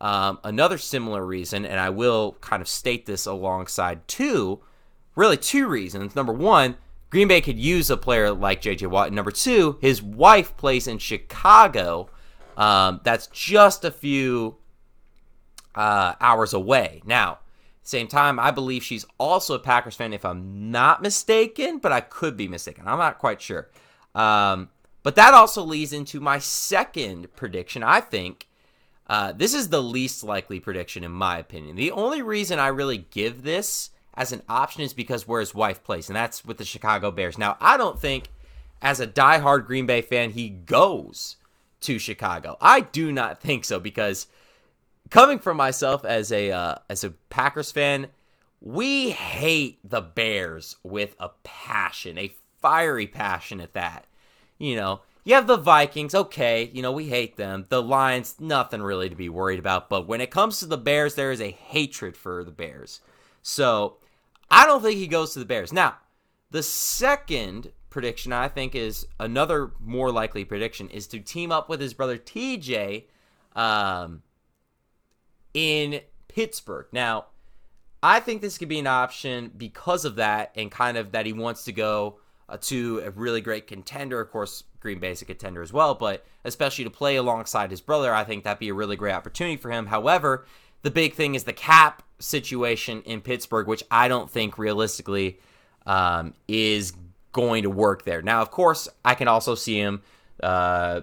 um, 0.00 0.38
another 0.44 0.78
similar 0.78 1.24
reason, 1.24 1.64
and 1.64 1.80
I 1.80 1.90
will 1.90 2.36
kind 2.40 2.60
of 2.60 2.68
state 2.68 3.06
this 3.06 3.26
alongside 3.26 4.06
two, 4.08 4.60
really 5.14 5.36
two 5.36 5.68
reasons. 5.68 6.14
Number 6.14 6.32
one, 6.32 6.76
Green 7.10 7.28
Bay 7.28 7.40
could 7.40 7.58
use 7.58 7.88
a 7.88 7.96
player 7.96 8.32
like 8.32 8.60
J.J. 8.60 8.86
Watt. 8.86 9.12
Number 9.12 9.30
two, 9.30 9.78
his 9.80 10.02
wife 10.02 10.56
plays 10.56 10.86
in 10.86 10.98
Chicago. 10.98 12.10
Um, 12.56 13.00
that's 13.04 13.28
just 13.28 13.84
a 13.84 13.90
few 13.90 14.56
uh, 15.74 16.14
hours 16.20 16.52
away. 16.52 17.02
Now, 17.04 17.38
same 17.82 18.08
time, 18.08 18.40
I 18.40 18.50
believe 18.50 18.82
she's 18.82 19.06
also 19.18 19.54
a 19.54 19.58
Packers 19.60 19.94
fan, 19.94 20.12
if 20.12 20.24
I'm 20.24 20.70
not 20.70 21.02
mistaken, 21.02 21.78
but 21.78 21.92
I 21.92 22.00
could 22.00 22.36
be 22.36 22.48
mistaken. 22.48 22.88
I'm 22.88 22.98
not 22.98 23.18
quite 23.18 23.40
sure. 23.40 23.70
Um, 24.14 24.70
but 25.04 25.14
that 25.14 25.34
also 25.34 25.62
leads 25.62 25.92
into 25.92 26.18
my 26.18 26.40
second 26.40 27.34
prediction. 27.36 27.84
I 27.84 28.00
think 28.00 28.48
uh, 29.08 29.32
this 29.32 29.54
is 29.54 29.68
the 29.68 29.82
least 29.82 30.24
likely 30.24 30.60
prediction, 30.60 31.04
in 31.04 31.12
my 31.12 31.38
opinion. 31.38 31.76
The 31.76 31.92
only 31.92 32.22
reason 32.22 32.58
I 32.58 32.68
really 32.68 33.06
give 33.10 33.42
this 33.42 33.90
as 34.14 34.32
an 34.32 34.42
option 34.48 34.82
is 34.82 34.92
because 34.92 35.28
where 35.28 35.40
his 35.40 35.54
wife 35.54 35.84
plays, 35.84 36.08
and 36.08 36.16
that's 36.16 36.44
with 36.44 36.58
the 36.58 36.64
Chicago 36.64 37.10
Bears. 37.10 37.38
Now, 37.38 37.56
I 37.60 37.76
don't 37.76 38.00
think, 38.00 38.30
as 38.82 38.98
a 38.98 39.06
diehard 39.06 39.66
Green 39.66 39.86
Bay 39.86 40.02
fan, 40.02 40.30
he 40.30 40.48
goes 40.48 41.36
to 41.82 41.98
Chicago. 41.98 42.56
I 42.60 42.80
do 42.80 43.12
not 43.12 43.40
think 43.40 43.64
so 43.64 43.78
because 43.78 44.26
coming 45.10 45.38
from 45.38 45.56
myself 45.56 46.04
as 46.04 46.32
a 46.32 46.50
uh, 46.50 46.76
as 46.88 47.04
a 47.04 47.10
Packers 47.30 47.70
fan, 47.70 48.08
we 48.60 49.10
hate 49.10 49.78
the 49.84 50.00
Bears 50.00 50.76
with 50.82 51.14
a 51.20 51.30
passion, 51.44 52.18
a 52.18 52.34
fiery 52.60 53.06
passion 53.06 53.60
at 53.60 53.74
that. 53.74 54.06
You 54.58 54.76
know, 54.76 55.00
you 55.26 55.34
have 55.34 55.48
the 55.48 55.56
Vikings, 55.56 56.14
okay, 56.14 56.70
you 56.72 56.82
know, 56.82 56.92
we 56.92 57.08
hate 57.08 57.36
them. 57.36 57.66
The 57.68 57.82
Lions, 57.82 58.36
nothing 58.38 58.80
really 58.80 59.08
to 59.08 59.16
be 59.16 59.28
worried 59.28 59.58
about. 59.58 59.90
But 59.90 60.06
when 60.06 60.20
it 60.20 60.30
comes 60.30 60.60
to 60.60 60.66
the 60.66 60.78
Bears, 60.78 61.16
there 61.16 61.32
is 61.32 61.40
a 61.40 61.50
hatred 61.50 62.16
for 62.16 62.44
the 62.44 62.52
Bears. 62.52 63.00
So 63.42 63.96
I 64.52 64.64
don't 64.66 64.82
think 64.82 64.98
he 64.98 65.08
goes 65.08 65.32
to 65.32 65.40
the 65.40 65.44
Bears. 65.44 65.72
Now, 65.72 65.96
the 66.52 66.62
second 66.62 67.72
prediction 67.90 68.32
I 68.32 68.46
think 68.46 68.76
is 68.76 69.04
another 69.18 69.72
more 69.80 70.12
likely 70.12 70.44
prediction 70.44 70.88
is 70.90 71.08
to 71.08 71.18
team 71.18 71.50
up 71.50 71.68
with 71.68 71.80
his 71.80 71.92
brother 71.92 72.18
TJ 72.18 73.06
um, 73.56 74.22
in 75.54 76.02
Pittsburgh. 76.28 76.86
Now, 76.92 77.26
I 78.00 78.20
think 78.20 78.42
this 78.42 78.58
could 78.58 78.68
be 78.68 78.78
an 78.78 78.86
option 78.86 79.50
because 79.56 80.04
of 80.04 80.14
that 80.16 80.52
and 80.54 80.70
kind 80.70 80.96
of 80.96 81.10
that 81.10 81.26
he 81.26 81.32
wants 81.32 81.64
to 81.64 81.72
go 81.72 82.20
uh, 82.48 82.58
to 82.60 83.02
a 83.04 83.10
really 83.10 83.40
great 83.40 83.66
contender. 83.66 84.20
Of 84.20 84.30
course, 84.30 84.62
Green 84.86 85.00
Bay's 85.00 85.20
a 85.20 85.24
contender 85.24 85.62
as 85.62 85.72
well, 85.72 85.96
but 85.96 86.24
especially 86.44 86.84
to 86.84 86.90
play 86.90 87.16
alongside 87.16 87.72
his 87.72 87.80
brother, 87.80 88.14
I 88.14 88.22
think 88.22 88.44
that'd 88.44 88.60
be 88.60 88.68
a 88.68 88.74
really 88.74 88.94
great 88.94 89.14
opportunity 89.14 89.56
for 89.56 89.68
him. 89.68 89.86
However, 89.86 90.46
the 90.82 90.92
big 90.92 91.14
thing 91.14 91.34
is 91.34 91.42
the 91.42 91.52
cap 91.52 92.04
situation 92.20 93.02
in 93.02 93.20
Pittsburgh, 93.20 93.66
which 93.66 93.82
I 93.90 94.06
don't 94.06 94.30
think 94.30 94.58
realistically 94.58 95.40
um, 95.86 96.34
is 96.46 96.92
going 97.32 97.64
to 97.64 97.70
work 97.70 98.04
there. 98.04 98.22
Now, 98.22 98.42
of 98.42 98.52
course, 98.52 98.88
I 99.04 99.16
can 99.16 99.26
also 99.26 99.56
see 99.56 99.76
him, 99.76 100.02
uh, 100.40 101.00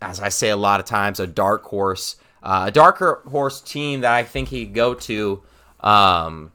as 0.00 0.18
I 0.18 0.30
say 0.30 0.48
a 0.48 0.56
lot 0.56 0.80
of 0.80 0.86
times, 0.86 1.20
a 1.20 1.26
dark 1.26 1.64
horse, 1.64 2.16
uh, 2.42 2.64
a 2.68 2.70
darker 2.70 3.20
horse 3.28 3.60
team 3.60 4.00
that 4.00 4.14
I 4.14 4.22
think 4.22 4.48
he 4.48 4.64
could 4.64 4.74
go 4.74 4.94
to, 4.94 5.42
um, 5.80 6.52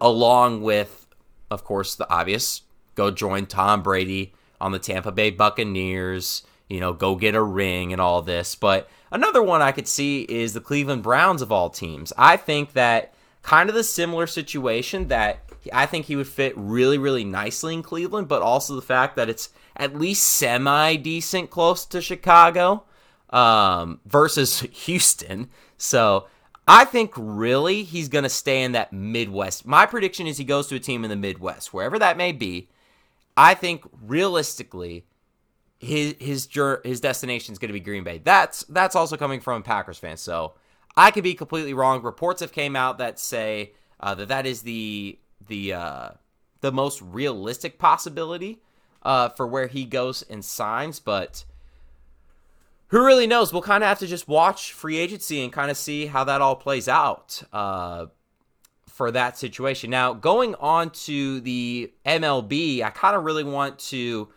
along 0.00 0.62
with, 0.62 1.08
of 1.50 1.64
course, 1.64 1.96
the 1.96 2.08
obvious, 2.08 2.62
go 2.94 3.10
join 3.10 3.46
Tom 3.46 3.82
Brady 3.82 4.34
on 4.62 4.72
the 4.72 4.78
Tampa 4.78 5.12
Bay 5.12 5.30
Buccaneers. 5.30 6.42
You 6.68 6.80
know, 6.80 6.94
go 6.94 7.16
get 7.16 7.34
a 7.34 7.42
ring 7.42 7.92
and 7.92 8.00
all 8.00 8.22
this, 8.22 8.54
but 8.54 8.88
Another 9.12 9.42
one 9.42 9.60
I 9.60 9.72
could 9.72 9.86
see 9.86 10.22
is 10.22 10.54
the 10.54 10.60
Cleveland 10.60 11.02
Browns 11.02 11.42
of 11.42 11.52
all 11.52 11.68
teams. 11.68 12.14
I 12.16 12.38
think 12.38 12.72
that 12.72 13.12
kind 13.42 13.68
of 13.68 13.74
the 13.74 13.84
similar 13.84 14.26
situation 14.26 15.08
that 15.08 15.40
I 15.70 15.84
think 15.84 16.06
he 16.06 16.16
would 16.16 16.26
fit 16.26 16.54
really, 16.56 16.96
really 16.96 17.22
nicely 17.22 17.74
in 17.74 17.82
Cleveland, 17.82 18.26
but 18.26 18.40
also 18.40 18.74
the 18.74 18.80
fact 18.80 19.16
that 19.16 19.28
it's 19.28 19.50
at 19.76 20.00
least 20.00 20.24
semi 20.24 20.96
decent 20.96 21.50
close 21.50 21.84
to 21.86 22.00
Chicago 22.00 22.84
um, 23.28 24.00
versus 24.06 24.60
Houston. 24.72 25.50
So 25.76 26.26
I 26.66 26.86
think 26.86 27.12
really 27.14 27.82
he's 27.82 28.08
going 28.08 28.24
to 28.24 28.30
stay 28.30 28.62
in 28.62 28.72
that 28.72 28.94
Midwest. 28.94 29.66
My 29.66 29.84
prediction 29.84 30.26
is 30.26 30.38
he 30.38 30.44
goes 30.44 30.68
to 30.68 30.76
a 30.76 30.80
team 30.80 31.04
in 31.04 31.10
the 31.10 31.16
Midwest, 31.16 31.74
wherever 31.74 31.98
that 31.98 32.16
may 32.16 32.32
be. 32.32 32.70
I 33.36 33.54
think 33.54 33.84
realistically, 34.00 35.06
his 35.78 36.14
his 36.18 36.48
his 36.84 37.00
destination 37.00 37.52
is 37.52 37.58
going 37.58 37.68
to 37.68 37.72
be 37.72 37.80
Green 37.80 38.04
Bay. 38.04 38.18
That's 38.18 38.64
that's 38.64 38.94
also 38.94 39.16
coming 39.16 39.40
from 39.40 39.60
a 39.60 39.64
Packers 39.64 39.98
fan. 39.98 40.16
So 40.16 40.54
I 40.96 41.10
could 41.10 41.24
be 41.24 41.34
completely 41.34 41.74
wrong. 41.74 42.02
Reports 42.02 42.40
have 42.40 42.52
came 42.52 42.76
out 42.76 42.98
that 42.98 43.18
say 43.18 43.72
uh, 44.00 44.14
that 44.14 44.28
that 44.28 44.46
is 44.46 44.62
the 44.62 45.18
the 45.48 45.72
uh, 45.72 46.08
the 46.60 46.72
most 46.72 47.02
realistic 47.02 47.78
possibility 47.78 48.60
uh, 49.02 49.30
for 49.30 49.46
where 49.46 49.66
he 49.66 49.84
goes 49.84 50.22
and 50.22 50.44
signs, 50.44 51.00
but 51.00 51.44
who 52.88 53.04
really 53.04 53.26
knows? 53.26 53.52
We'll 53.52 53.62
kind 53.62 53.82
of 53.82 53.88
have 53.88 53.98
to 54.00 54.06
just 54.06 54.28
watch 54.28 54.72
free 54.72 54.98
agency 54.98 55.42
and 55.42 55.52
kind 55.52 55.70
of 55.70 55.78
see 55.78 56.06
how 56.06 56.24
that 56.24 56.42
all 56.42 56.56
plays 56.56 56.88
out 56.88 57.42
uh, 57.52 58.06
for 58.92 59.10
that 59.10 59.38
situation. 59.38 59.90
Now, 59.90 60.12
going 60.12 60.54
on 60.56 60.90
to 60.90 61.40
the 61.40 61.90
MLB, 62.04 62.82
I 62.82 62.90
kind 62.90 63.16
of 63.16 63.24
really 63.24 63.42
want 63.42 63.78
to 63.78 64.28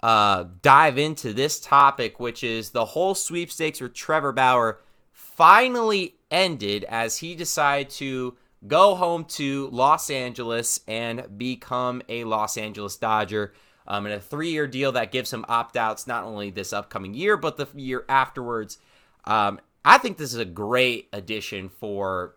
uh, 0.00 0.44
dive 0.62 0.98
into 0.98 1.32
this 1.32 1.58
topic, 1.58 2.20
which 2.20 2.44
is 2.44 2.70
the 2.70 2.84
whole 2.84 3.16
sweepstakes 3.16 3.80
with 3.80 3.92
Trevor 3.92 4.32
Bauer 4.32 4.80
finally 5.12 6.14
ended 6.30 6.84
as 6.84 7.18
he 7.18 7.34
decided 7.34 7.90
to 7.90 8.36
go 8.68 8.94
home 8.94 9.24
to 9.24 9.68
Los 9.72 10.08
Angeles 10.10 10.78
and 10.86 11.36
become 11.36 12.00
a 12.08 12.22
Los 12.24 12.56
Angeles 12.56 12.96
Dodger. 12.96 13.52
Um, 13.86 14.06
in 14.06 14.12
a 14.12 14.20
three 14.20 14.50
year 14.50 14.66
deal 14.66 14.92
that 14.92 15.12
gives 15.12 15.30
him 15.30 15.44
opt 15.46 15.76
outs 15.76 16.06
not 16.06 16.24
only 16.24 16.50
this 16.50 16.72
upcoming 16.72 17.12
year, 17.12 17.36
but 17.36 17.58
the 17.58 17.68
year 17.74 18.04
afterwards. 18.08 18.78
Um, 19.24 19.60
I 19.84 19.98
think 19.98 20.16
this 20.16 20.32
is 20.32 20.38
a 20.38 20.46
great 20.46 21.08
addition 21.12 21.68
for 21.68 22.36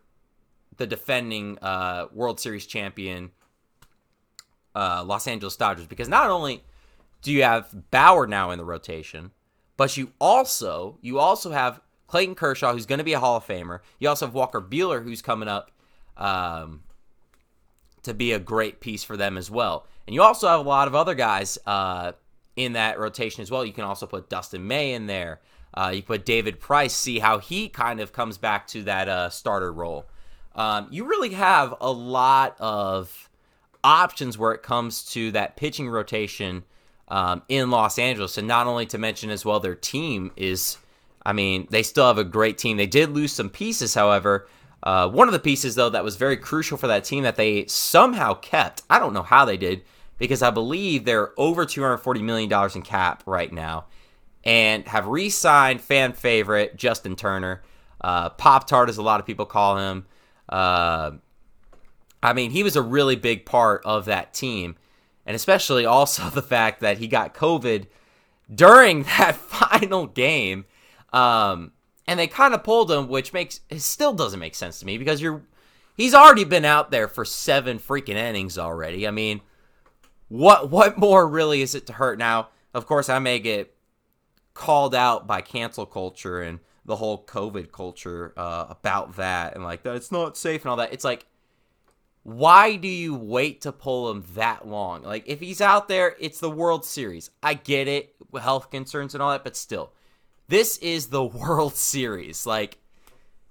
the 0.78 0.88
defending 0.88 1.58
uh, 1.60 2.08
World 2.12 2.40
Series 2.40 2.66
champion 2.66 3.32
uh, 4.76 5.04
Los 5.06 5.28
Angeles 5.28 5.56
Dodgers 5.56 5.88
because 5.88 6.08
not 6.08 6.30
only 6.30 6.64
do 7.22 7.32
you 7.32 7.44
have 7.44 7.90
Bauer 7.92 8.28
now 8.28 8.52
in 8.52 8.58
the 8.58 8.66
rotation, 8.66 9.32
but 9.76 9.98
you 9.98 10.14
also 10.20 10.98
you 11.02 11.20
also 11.20 11.52
have 11.52 11.82
Clayton 12.08 12.36
Kershaw, 12.36 12.74
who's 12.74 12.86
going 12.86 13.00
to 13.00 13.06
be 13.06 13.14
a 13.14 13.20
Hall 13.20 13.38
of 13.38 13.46
Famer. 13.46 13.80
You 14.00 14.10
also 14.10 14.26
have 14.26 14.34
Walker 14.34 14.62
Buehler, 14.62 15.04
who's 15.04 15.22
coming 15.22 15.50
up 15.50 15.72
um, 16.16 16.84
to 18.04 18.14
be 18.14 18.32
a 18.32 18.40
great 18.40 18.80
piece 18.80 19.04
for 19.04 19.18
them 19.18 19.38
as 19.38 19.52
well. 19.52 19.86
And 20.08 20.14
you 20.14 20.22
also 20.22 20.48
have 20.48 20.60
a 20.60 20.70
lot 20.70 20.88
of 20.88 20.96
other 20.96 21.16
guys 21.16 21.58
uh, 21.66 22.14
in 22.56 22.74
that 22.74 22.98
rotation 22.98 23.42
as 23.42 23.52
well. 23.52 23.66
You 23.66 23.74
can 23.74 23.84
also 23.84 24.08
put 24.08 24.30
Dustin 24.30 24.66
May 24.66 24.94
in 24.94 25.08
there. 25.08 25.42
Uh, 25.74 25.92
you 25.94 26.02
put 26.02 26.26
David 26.26 26.60
Price, 26.60 26.96
see 26.96 27.20
how 27.20 27.40
he 27.40 27.68
kind 27.68 28.00
of 28.00 28.14
comes 28.14 28.38
back 28.38 28.68
to 28.68 28.84
that 28.84 29.10
uh, 29.10 29.30
starter 29.30 29.72
role. 29.72 30.06
Um, 30.58 30.88
you 30.90 31.06
really 31.06 31.34
have 31.34 31.74
a 31.80 31.92
lot 31.92 32.56
of 32.60 33.30
options 33.84 34.38
where 34.38 34.52
it 34.52 34.64
comes 34.64 35.04
to 35.12 35.32
that 35.32 35.56
pitching 35.56 35.88
rotation 35.88 36.64
um, 37.08 37.44
in 37.48 37.70
Los 37.70 37.98
Angeles. 38.00 38.38
And 38.38 38.48
not 38.48 38.68
only 38.68 38.86
to 38.88 38.98
mention 38.98 39.30
as 39.30 39.46
well, 39.46 39.60
their 39.60 39.76
team 39.76 40.32
is, 40.36 40.78
I 41.26 41.32
mean, 41.32 41.68
they 41.70 41.84
still 41.84 42.08
have 42.08 42.18
a 42.18 42.24
great 42.24 42.58
team. 42.58 42.76
They 42.78 42.88
did 42.88 43.12
lose 43.12 43.32
some 43.32 43.50
pieces, 43.50 43.94
however. 43.94 44.48
Uh, 44.84 45.08
one 45.10 45.28
of 45.28 45.32
the 45.32 45.40
pieces, 45.40 45.76
though, 45.76 45.90
that 45.90 46.04
was 46.04 46.16
very 46.16 46.38
crucial 46.38 46.78
for 46.78 46.88
that 46.88 47.04
team 47.04 47.24
that 47.24 47.36
they 47.36 47.66
somehow 47.68 48.34
kept, 48.34 48.82
I 48.90 49.00
don't 49.00 49.14
know 49.14 49.24
how 49.24 49.46
they 49.46 49.58
did, 49.58 49.84
because 50.18 50.42
I 50.42 50.50
believe 50.50 51.06
they're 51.06 51.40
over 51.40 51.66
$240 51.66 52.22
million 52.24 52.52
in 52.76 52.82
cap 52.82 53.24
right 53.26 53.52
now 53.54 53.86
and 54.44 54.88
have 54.88 55.08
re 55.08 55.30
signed 55.30 55.82
fan 55.82 56.14
favorite 56.14 56.76
Justin 56.76 57.16
Turner. 57.16 57.62
uh, 58.02 58.30
Pop 58.32 58.68
Tart, 58.68 58.90
as 58.90 58.98
a 58.98 59.02
lot 59.02 59.20
of 59.20 59.26
people 59.26 59.46
call 59.46 59.78
him. 59.78 60.06
Uh, 60.50 61.12
I 62.22 62.34
mean, 62.34 62.52
he 62.52 62.64
was 62.64 62.76
a 62.76 62.82
really 62.82 63.16
big 63.16 63.46
part 63.46 63.82
of 63.86 64.06
that 64.06 64.34
team, 64.34 64.76
and 65.26 65.36
especially 65.36 65.86
also 65.86 66.30
the 66.30 66.42
fact 66.42 66.82
that 66.82 66.98
he 66.98 67.08
got 67.08 67.34
COVID 67.34 67.88
during 68.54 69.04
that 69.18 69.36
final 69.36 70.08
game. 70.08 70.66
Um, 71.14 71.72
and 72.08 72.20
they 72.20 72.28
kind 72.28 72.54
of 72.54 72.64
pulled 72.64 72.92
him, 72.92 73.08
which 73.08 73.34
makes 73.34 73.60
still 73.78 74.14
doesn't 74.14 74.40
make 74.40 74.56
sense 74.56 74.80
to 74.80 74.86
me 74.86 74.98
because 74.98 75.22
you're 75.22 75.44
he's 75.96 76.14
already 76.14 76.46
been 76.46 76.64
out 76.64 76.92
there 76.92 77.08
for 77.08 77.26
seven 77.26 77.80
freaking 77.80 78.16
innings 78.16 78.58
already. 78.58 79.08
I 79.08 79.12
mean, 79.12 79.42
what 80.30 80.70
what 80.70 80.98
more 80.98 81.28
really 81.28 81.62
is 81.62 81.76
it 81.76 81.88
to 81.88 81.94
hurt? 81.94 82.18
Now, 82.18 82.50
of 82.74 82.86
course, 82.86 83.10
I 83.10 83.20
may 83.20 83.40
get 83.40 83.74
called 84.54 84.96
out 84.96 85.28
by 85.28 85.42
cancel 85.42 85.86
culture 85.86 86.42
and 86.42 86.60
the 86.88 86.96
whole 86.96 87.24
COVID 87.26 87.72
culture 87.72 88.34
uh, 88.38 88.66
about 88.70 89.18
that 89.18 89.54
and 89.54 89.64
like 89.64 89.84
that 89.84 89.96
it's 89.96 90.12
not 90.12 90.36
safe 90.36 90.64
and 90.64 90.72
all 90.72 90.78
that. 90.78 90.94
It's 90.94 91.04
like, 91.04 91.28
why 92.24 92.76
do 92.76 92.88
you 92.88 93.16
wait 93.16 93.62
to 93.62 93.72
pull 93.72 94.10
him 94.10 94.26
that 94.34 94.68
long? 94.68 95.04
Like, 95.04 95.24
if 95.28 95.40
he's 95.40 95.62
out 95.62 95.88
there, 95.88 96.16
it's 96.20 96.42
the 96.42 96.50
World 96.50 96.84
Series. 96.84 97.30
I 97.42 97.54
get 97.54 97.88
it, 97.88 98.16
health 98.42 98.70
concerns 98.70 99.14
and 99.14 99.24
all 99.24 99.32
that, 99.32 99.46
but 99.46 99.56
still, 99.56 99.94
this 100.50 100.78
is 100.80 101.08
the 101.08 101.24
World 101.26 101.76
Series. 101.76 102.46
Like, 102.46 102.80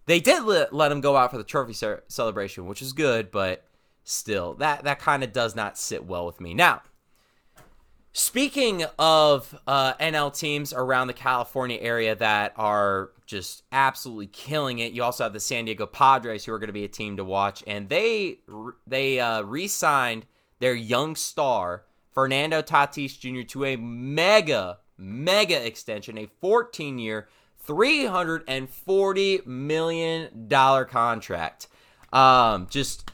they 0.04 0.20
did 0.20 0.44
let, 0.44 0.74
let 0.74 0.92
him 0.92 1.00
go 1.00 1.16
out 1.16 1.30
for 1.30 1.38
the 1.38 1.44
trophy 1.44 1.72
ce- 1.72 2.02
celebration, 2.08 2.66
which 2.66 2.82
is 2.82 2.92
good, 2.92 3.30
but 3.30 3.66
still, 4.04 4.52
that, 4.56 4.84
that 4.84 4.98
kind 4.98 5.24
of 5.24 5.32
does 5.32 5.56
not 5.56 5.78
sit 5.78 6.04
well 6.04 6.26
with 6.26 6.38
me. 6.38 6.52
Now, 6.52 6.82
speaking 8.16 8.84
of 8.98 9.58
uh, 9.66 9.92
NL 9.94 10.36
teams 10.36 10.72
around 10.72 11.08
the 11.08 11.12
California 11.12 11.78
area 11.80 12.14
that 12.14 12.54
are 12.56 13.10
just 13.26 13.62
absolutely 13.72 14.28
killing 14.28 14.78
it, 14.78 14.92
you 14.92 15.02
also 15.02 15.24
have 15.24 15.34
the 15.34 15.40
San 15.40 15.66
Diego 15.66 15.84
Padres, 15.84 16.44
who 16.44 16.52
are 16.52 16.58
going 16.58 16.68
to 16.68 16.72
be 16.72 16.84
a 16.84 16.88
team 16.88 17.18
to 17.18 17.24
watch, 17.24 17.62
and 17.66 17.90
they 17.90 18.38
they 18.86 19.20
uh, 19.20 19.42
re-signed 19.42 20.24
their 20.60 20.74
young 20.74 21.14
star 21.14 21.84
Fernando 22.14 22.62
Tatis 22.62 23.18
Jr. 23.18 23.42
to 23.48 23.66
a 23.66 23.76
mega 23.76 24.78
mega 24.96 25.66
extension, 25.66 26.16
a 26.16 26.26
14 26.40 26.98
year, 26.98 27.28
$340 27.68 29.46
million 29.46 30.48
contract. 30.88 31.68
Um, 32.12 32.66
just, 32.70 33.10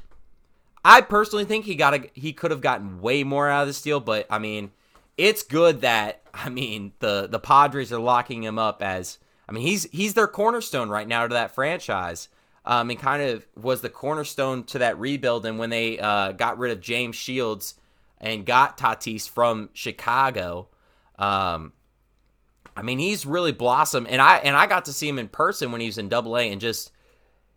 I 0.84 1.00
personally 1.00 1.44
think 1.44 1.64
he 1.64 1.74
got 1.74 1.94
a, 1.94 2.10
he 2.14 2.32
could 2.32 2.52
have 2.52 2.60
gotten 2.60 3.00
way 3.00 3.24
more 3.24 3.48
out 3.48 3.62
of 3.62 3.66
this 3.66 3.82
deal, 3.82 3.98
but 3.98 4.26
I 4.30 4.38
mean, 4.38 4.70
it's 5.16 5.42
good 5.42 5.82
that, 5.82 6.22
I 6.32 6.48
mean, 6.48 6.92
the, 6.98 7.28
the 7.30 7.38
Padres 7.38 7.92
are 7.92 8.00
locking 8.00 8.42
him 8.42 8.58
up 8.58 8.82
as, 8.82 9.18
I 9.48 9.52
mean, 9.52 9.66
he's, 9.66 9.84
he's 9.92 10.14
their 10.14 10.28
cornerstone 10.28 10.88
right 10.88 11.08
now 11.08 11.26
to 11.26 11.34
that 11.34 11.54
franchise. 11.54 12.28
Um, 12.64 12.90
and 12.90 12.98
kind 13.00 13.22
of 13.24 13.44
was 13.60 13.80
the 13.80 13.88
cornerstone 13.88 14.62
to 14.66 14.78
that 14.78 14.96
rebuild. 14.96 15.44
And 15.46 15.58
when 15.58 15.70
they 15.70 15.98
uh, 15.98 16.30
got 16.30 16.58
rid 16.58 16.70
of 16.70 16.80
James 16.80 17.16
Shields 17.16 17.74
and 18.20 18.46
got 18.46 18.78
Tatis 18.78 19.28
from 19.28 19.68
Chicago, 19.72 20.68
um, 21.18 21.72
I 22.76 22.82
mean, 22.82 23.00
he's 23.00 23.26
really 23.26 23.52
blossomed, 23.52 24.06
and 24.06 24.22
I 24.22 24.36
and 24.38 24.56
I 24.56 24.66
got 24.66 24.84
to 24.86 24.92
see 24.92 25.08
him 25.08 25.18
in 25.18 25.28
person 25.28 25.72
when 25.72 25.80
he 25.80 25.88
was 25.88 25.98
in 25.98 26.08
Double 26.08 26.38
A, 26.38 26.50
and 26.50 26.60
just 26.60 26.92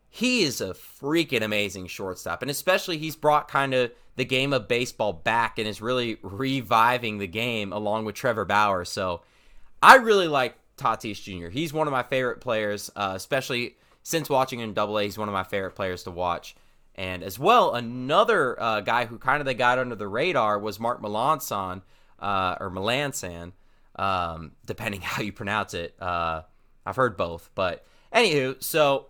he 0.10 0.42
is 0.42 0.60
a 0.60 0.74
freaking 0.74 1.44
amazing 1.44 1.88
shortstop, 1.88 2.42
and 2.42 2.52
especially 2.52 2.98
he's 2.98 3.16
brought 3.16 3.48
kind 3.48 3.74
of 3.74 3.92
the 4.15 4.25
game 4.25 4.53
of 4.53 4.67
baseball 4.67 5.13
back 5.13 5.60
and 5.60 5.67
is 5.67 5.81
really 5.81 6.17
reviving 6.22 7.17
the 7.17 7.27
game 7.27 7.74
along 7.74 8.05
with 8.05 8.15
Trevor 8.15 8.45
Bauer. 8.45 8.86
So 8.86 9.22
I 9.81 9.95
really 9.95 10.27
like 10.27 10.55
Tatis 10.77 11.22
Jr. 11.22 11.50
He's 11.50 11.74
one 11.74 11.88
of 11.88 11.91
my 11.91 12.03
favorite 12.03 12.41
players, 12.41 12.89
uh, 12.95 13.13
especially 13.15 13.75
since 14.03 14.29
watching 14.29 14.60
him 14.60 14.69
in 14.69 14.74
Double 14.74 14.98
A. 15.00 15.03
He's 15.03 15.17
one 15.17 15.27
of 15.27 15.34
my 15.34 15.43
favorite 15.43 15.75
players 15.75 16.03
to 16.03 16.12
watch. 16.12 16.55
And 16.95 17.24
as 17.24 17.38
well, 17.38 17.74
another 17.74 18.62
uh, 18.62 18.81
guy 18.81 19.05
who 19.05 19.17
kind 19.17 19.41
of 19.41 19.45
they 19.45 19.53
got 19.53 19.79
under 19.79 19.95
the 19.95 20.07
radar 20.07 20.57
was 20.60 20.79
Mark 20.79 21.01
Melancon, 21.01 21.81
uh, 22.19 22.55
or 22.60 22.72
Melancon, 22.72 23.51
um, 23.97 24.54
depending 24.65 25.01
how 25.04 25.21
you 25.21 25.34
pronounce 25.34 25.73
it. 25.73 25.95
Uh, 25.99 26.43
I've 26.86 26.95
heard 26.95 27.17
both, 27.17 27.49
but 27.56 27.86
anywho, 28.13 28.62
so 28.63 29.08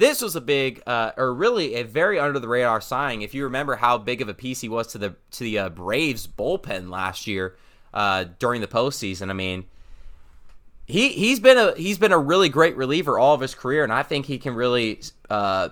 this 0.00 0.22
was 0.22 0.34
a 0.34 0.40
big, 0.40 0.82
uh, 0.86 1.12
or 1.18 1.34
really 1.34 1.74
a 1.74 1.82
very 1.82 2.18
under 2.18 2.38
the 2.38 2.48
radar 2.48 2.80
signing. 2.80 3.20
If 3.20 3.34
you 3.34 3.44
remember 3.44 3.76
how 3.76 3.98
big 3.98 4.22
of 4.22 4.30
a 4.30 4.34
piece 4.34 4.62
he 4.62 4.68
was 4.68 4.86
to 4.88 4.98
the 4.98 5.14
to 5.32 5.44
the 5.44 5.58
uh, 5.58 5.68
Braves 5.68 6.26
bullpen 6.26 6.88
last 6.88 7.26
year 7.26 7.54
uh, 7.92 8.24
during 8.38 8.62
the 8.62 8.66
postseason, 8.66 9.28
I 9.28 9.34
mean, 9.34 9.66
he 10.86 11.10
he's 11.10 11.38
been 11.38 11.58
a 11.58 11.74
he's 11.76 11.98
been 11.98 12.12
a 12.12 12.18
really 12.18 12.48
great 12.48 12.78
reliever 12.78 13.18
all 13.18 13.34
of 13.34 13.42
his 13.42 13.54
career, 13.54 13.84
and 13.84 13.92
I 13.92 14.02
think 14.02 14.24
he 14.24 14.38
can 14.38 14.54
really 14.54 15.02
uh, 15.28 15.68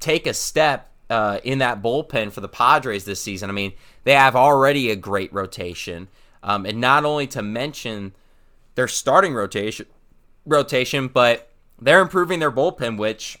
take 0.00 0.26
a 0.26 0.34
step 0.34 0.90
uh, 1.08 1.38
in 1.44 1.58
that 1.58 1.80
bullpen 1.80 2.32
for 2.32 2.40
the 2.40 2.48
Padres 2.48 3.04
this 3.04 3.22
season. 3.22 3.50
I 3.50 3.52
mean, 3.52 3.72
they 4.02 4.14
have 4.14 4.34
already 4.34 4.90
a 4.90 4.96
great 4.96 5.32
rotation, 5.32 6.08
um, 6.42 6.66
and 6.66 6.80
not 6.80 7.04
only 7.04 7.28
to 7.28 7.42
mention 7.42 8.14
their 8.74 8.88
starting 8.88 9.32
rotation, 9.32 9.86
rotation, 10.44 11.06
but 11.06 11.48
they're 11.80 12.02
improving 12.02 12.40
their 12.40 12.52
bullpen. 12.52 12.98
Which, 12.98 13.38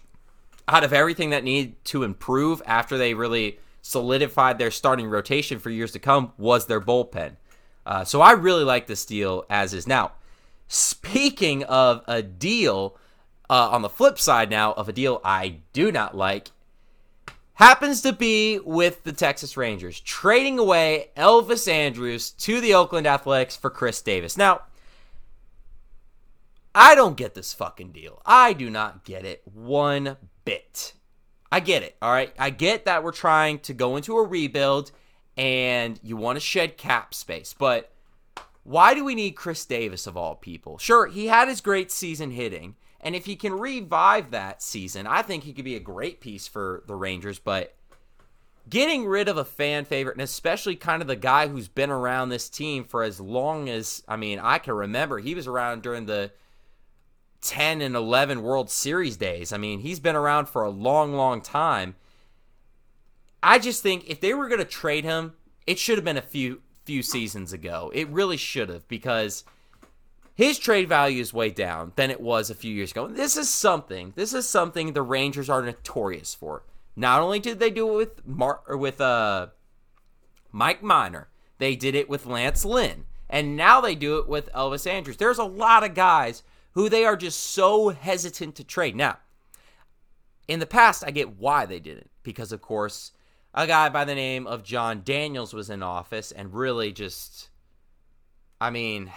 out 0.66 0.84
of 0.84 0.92
everything 0.92 1.30
that 1.30 1.44
need 1.44 1.82
to 1.86 2.02
improve 2.02 2.62
after 2.66 2.98
they 2.98 3.14
really 3.14 3.58
solidified 3.82 4.58
their 4.58 4.70
starting 4.70 5.08
rotation 5.08 5.58
for 5.58 5.70
years 5.70 5.92
to 5.92 5.98
come, 5.98 6.32
was 6.36 6.66
their 6.66 6.80
bullpen. 6.80 7.36
Uh, 7.86 8.04
so 8.04 8.20
I 8.20 8.32
really 8.32 8.64
like 8.64 8.86
this 8.86 9.06
deal 9.06 9.44
as 9.48 9.72
is 9.72 9.86
now. 9.86 10.12
Speaking 10.66 11.64
of 11.64 12.02
a 12.06 12.20
deal, 12.20 12.98
uh, 13.48 13.70
on 13.70 13.82
the 13.82 13.88
flip 13.88 14.18
side 14.18 14.50
now 14.50 14.72
of 14.74 14.88
a 14.88 14.92
deal 14.92 15.20
I 15.24 15.60
do 15.72 15.90
not 15.90 16.14
like 16.14 16.50
happens 17.54 18.02
to 18.02 18.12
be 18.12 18.60
with 18.60 19.02
the 19.02 19.12
Texas 19.12 19.56
Rangers, 19.56 19.98
trading 20.00 20.58
away 20.58 21.10
Elvis 21.16 21.66
Andrus 21.66 22.30
to 22.30 22.60
the 22.60 22.74
Oakland 22.74 23.06
Athletics 23.06 23.56
for 23.56 23.70
Khris 23.70 24.00
Davis. 24.00 24.36
Now, 24.36 24.62
I 26.78 26.94
don't 26.94 27.16
get 27.16 27.34
this 27.34 27.52
fucking 27.52 27.90
deal. 27.90 28.22
I 28.24 28.52
do 28.52 28.70
not 28.70 29.04
get 29.04 29.24
it 29.24 29.42
one 29.44 30.16
bit. 30.44 30.94
I 31.50 31.58
get 31.58 31.82
it, 31.82 31.96
all 32.00 32.12
right? 32.12 32.32
I 32.38 32.50
get 32.50 32.84
that 32.84 33.02
we're 33.02 33.10
trying 33.10 33.58
to 33.60 33.74
go 33.74 33.96
into 33.96 34.16
a 34.16 34.24
rebuild 34.24 34.92
and 35.36 35.98
you 36.04 36.16
want 36.16 36.36
to 36.36 36.40
shed 36.40 36.76
cap 36.76 37.14
space, 37.14 37.52
but 37.52 37.90
why 38.62 38.94
do 38.94 39.04
we 39.04 39.16
need 39.16 39.32
Khris 39.32 39.64
Davis 39.66 40.06
of 40.06 40.16
all 40.16 40.36
people? 40.36 40.78
Sure, 40.78 41.08
he 41.08 41.26
had 41.26 41.48
his 41.48 41.60
great 41.60 41.90
season 41.90 42.30
hitting 42.30 42.76
and 43.00 43.16
if 43.16 43.26
he 43.26 43.34
can 43.34 43.54
revive 43.54 44.30
that 44.30 44.62
season, 44.62 45.06
I 45.06 45.22
think 45.22 45.44
he 45.44 45.52
could 45.52 45.64
be 45.64 45.76
a 45.76 45.80
great 45.80 46.20
piece 46.20 46.46
for 46.46 46.82
the 46.86 46.94
Rangers. 46.94 47.38
But 47.38 47.74
getting 48.68 49.06
rid 49.06 49.28
of 49.28 49.36
a 49.36 49.44
fan 49.44 49.84
favorite, 49.84 50.16
and 50.16 50.22
especially 50.22 50.76
kind 50.76 51.02
of 51.02 51.08
the 51.08 51.16
guy 51.16 51.48
who's 51.48 51.68
been 51.68 51.90
around 51.90 52.28
this 52.28 52.48
team 52.48 52.84
for 52.84 53.02
as 53.02 53.20
long 53.20 53.68
as, 53.68 54.02
I 54.08 54.16
mean, 54.16 54.38
I 54.38 54.58
can 54.58 54.74
remember, 54.74 55.18
he 55.18 55.34
was 55.34 55.46
around 55.46 55.82
during 55.82 56.06
the 56.06 56.32
10 57.40 57.80
and 57.80 57.94
11 57.94 58.42
World 58.42 58.70
Series 58.70 59.16
days. 59.16 59.52
I 59.52 59.58
mean, 59.58 59.80
he's 59.80 60.00
been 60.00 60.16
around 60.16 60.48
for 60.48 60.62
a 60.62 60.70
long, 60.70 61.14
long 61.14 61.40
time. 61.40 61.94
I 63.42 63.58
just 63.58 63.82
think 63.82 64.08
if 64.08 64.20
they 64.20 64.34
were 64.34 64.48
going 64.48 64.58
to 64.58 64.64
trade 64.64 65.04
him, 65.04 65.34
it 65.66 65.78
should 65.78 65.98
have 65.98 66.04
been 66.04 66.16
a 66.16 66.22
few 66.22 66.62
few 66.84 67.02
seasons 67.02 67.52
ago. 67.52 67.92
It 67.94 68.08
really 68.08 68.38
should 68.38 68.70
have 68.70 68.88
because 68.88 69.44
his 70.34 70.58
trade 70.58 70.88
value 70.88 71.20
is 71.20 71.34
way 71.34 71.50
down 71.50 71.92
than 71.96 72.10
it 72.10 72.20
was 72.20 72.48
a 72.48 72.54
few 72.54 72.74
years 72.74 72.92
ago. 72.92 73.08
This 73.08 73.36
is 73.36 73.50
something. 73.50 74.14
This 74.16 74.32
is 74.32 74.48
something 74.48 74.92
the 74.92 75.02
Rangers 75.02 75.50
are 75.50 75.60
notorious 75.60 76.34
for. 76.34 76.62
Not 76.96 77.20
only 77.20 77.40
did 77.40 77.58
they 77.58 77.70
do 77.70 77.90
it 77.90 77.96
with 77.96 78.26
Mar- 78.26 78.60
or 78.66 78.78
with 78.78 79.02
uh, 79.02 79.48
Mike 80.50 80.82
Minor, 80.82 81.28
they 81.58 81.76
did 81.76 81.94
it 81.94 82.08
with 82.08 82.24
Lance 82.24 82.64
Lynn, 82.64 83.04
and 83.28 83.54
now 83.54 83.82
they 83.82 83.94
do 83.94 84.18
it 84.18 84.28
with 84.28 84.50
Elvis 84.52 84.90
Andrus. 84.90 85.18
There's 85.18 85.38
a 85.38 85.44
lot 85.44 85.84
of 85.84 85.94
guys 85.94 86.42
who 86.78 86.88
they 86.88 87.04
are 87.04 87.16
just 87.16 87.40
so 87.40 87.88
hesitant 87.88 88.54
to 88.54 88.62
trade. 88.62 88.94
Now, 88.94 89.18
in 90.46 90.60
the 90.60 90.64
past, 90.66 91.02
I 91.04 91.10
get 91.10 91.36
why 91.36 91.66
they 91.66 91.80
didn't, 91.80 92.08
because, 92.22 92.52
of 92.52 92.62
course, 92.62 93.10
a 93.52 93.66
guy 93.66 93.88
by 93.88 94.04
the 94.04 94.14
name 94.14 94.46
of 94.46 94.62
Jon 94.62 95.02
Daniels 95.04 95.52
was 95.52 95.70
in 95.70 95.82
office 95.82 96.30
and 96.30 96.54
really 96.54 96.92
just, 96.92 97.50
I 98.60 98.70
mean 98.70 99.10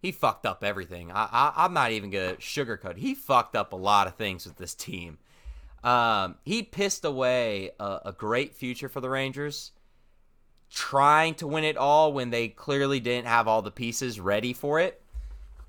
he 0.00 0.10
fucked 0.10 0.44
up 0.44 0.64
everything. 0.64 1.12
I, 1.12 1.52
I 1.54 1.64
am 1.64 1.72
not 1.72 1.92
even 1.92 2.10
gonna 2.10 2.34
sugarcoat. 2.34 2.96
He 2.96 3.14
fucked 3.14 3.54
up 3.54 3.72
a 3.72 3.76
lot 3.76 4.08
of 4.08 4.16
things 4.16 4.44
with 4.44 4.56
this 4.56 4.74
team. 4.74 5.18
Um, 5.84 6.34
he 6.44 6.64
pissed 6.64 7.04
away 7.04 7.70
a, 7.78 8.00
a 8.06 8.12
great 8.12 8.56
future 8.56 8.88
for 8.88 9.00
the 9.00 9.08
Rangers, 9.08 9.70
trying 10.74 11.34
to 11.36 11.46
win 11.46 11.64
it 11.64 11.76
all 11.76 12.12
when 12.12 12.30
they 12.30 12.48
clearly 12.48 13.00
didn't 13.00 13.26
have 13.28 13.48
all 13.48 13.62
the 13.62 13.70
pieces 13.70 14.20
ready 14.20 14.52
for 14.52 14.80
it, 14.80 15.02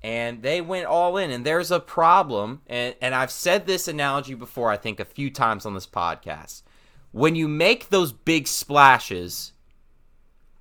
and 0.02 0.42
they 0.42 0.60
went 0.60 0.86
all 0.86 1.16
in. 1.16 1.30
And 1.30 1.44
there's 1.44 1.70
a 1.70 1.80
problem, 1.80 2.62
and 2.66 2.94
and 3.00 3.14
I've 3.14 3.30
said 3.30 3.66
this 3.66 3.88
analogy 3.88 4.34
before. 4.34 4.70
I 4.70 4.76
think 4.76 5.00
a 5.00 5.04
few 5.04 5.30
times 5.30 5.66
on 5.66 5.74
this 5.74 5.86
podcast. 5.86 6.62
When 7.12 7.36
you 7.36 7.48
make 7.48 7.90
those 7.90 8.12
big 8.12 8.48
splashes, 8.48 9.52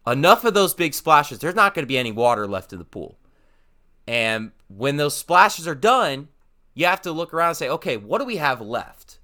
enough 0.06 0.46
of 0.46 0.54
those 0.54 0.74
big 0.74 0.94
splashes, 0.94 1.40
there's 1.40 1.56
not 1.56 1.74
going 1.74 1.84
to 1.84 1.88
be 1.88 1.98
any 1.98 2.12
water 2.12 2.48
left 2.48 2.74
in 2.74 2.80
the 2.80 2.86
pool 2.86 3.18
And 4.08 4.52
when 4.68 4.98
those 4.98 5.16
splashes 5.16 5.68
are 5.68 5.76
done, 5.76 6.28
you 6.74 6.86
have 6.86 7.02
to 7.04 7.12
look 7.12 7.34
around 7.34 7.50
and 7.50 7.58
say, 7.58 7.70
okay, 7.70 7.98
what 7.98 8.20
do 8.20 8.26
we 8.26 8.38
have 8.38 8.62
left? 8.62 9.20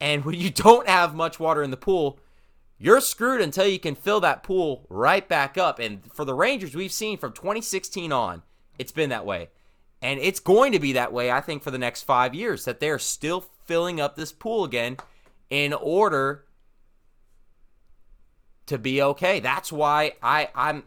And 0.00 0.24
when 0.24 0.36
you 0.36 0.50
don't 0.64 0.88
have 0.88 1.14
much 1.14 1.40
water 1.40 1.62
in 1.62 1.70
the 1.70 1.76
pool, 1.76 2.20
you're 2.78 3.00
screwed 3.00 3.40
until 3.40 3.66
you 3.66 3.78
can 3.78 3.94
fill 3.94 4.20
that 4.20 4.42
pool 4.42 4.86
right 4.88 5.28
back 5.28 5.58
up. 5.58 5.78
And 5.78 6.00
for 6.12 6.24
the 6.24 6.34
Rangers, 6.34 6.74
we've 6.74 6.92
seen 6.92 7.18
from 7.18 7.32
2016 7.32 8.12
on, 8.12 8.42
it's 8.78 8.92
been 8.92 9.10
that 9.10 9.26
way. 9.26 9.48
And 10.00 10.20
it's 10.20 10.38
going 10.38 10.72
to 10.72 10.78
be 10.78 10.92
that 10.92 11.12
way, 11.12 11.30
I 11.30 11.40
think, 11.40 11.62
for 11.62 11.72
the 11.72 11.78
next 11.78 12.02
five 12.02 12.34
years, 12.34 12.64
that 12.64 12.78
they're 12.78 13.00
still 13.00 13.44
filling 13.64 14.00
up 14.00 14.14
this 14.14 14.30
pool 14.30 14.64
again 14.64 14.96
in 15.50 15.72
order 15.72 16.44
to 18.66 18.78
be 18.78 19.02
okay. 19.02 19.40
That's 19.40 19.72
why 19.72 20.12
I, 20.22 20.50
I'm 20.54 20.84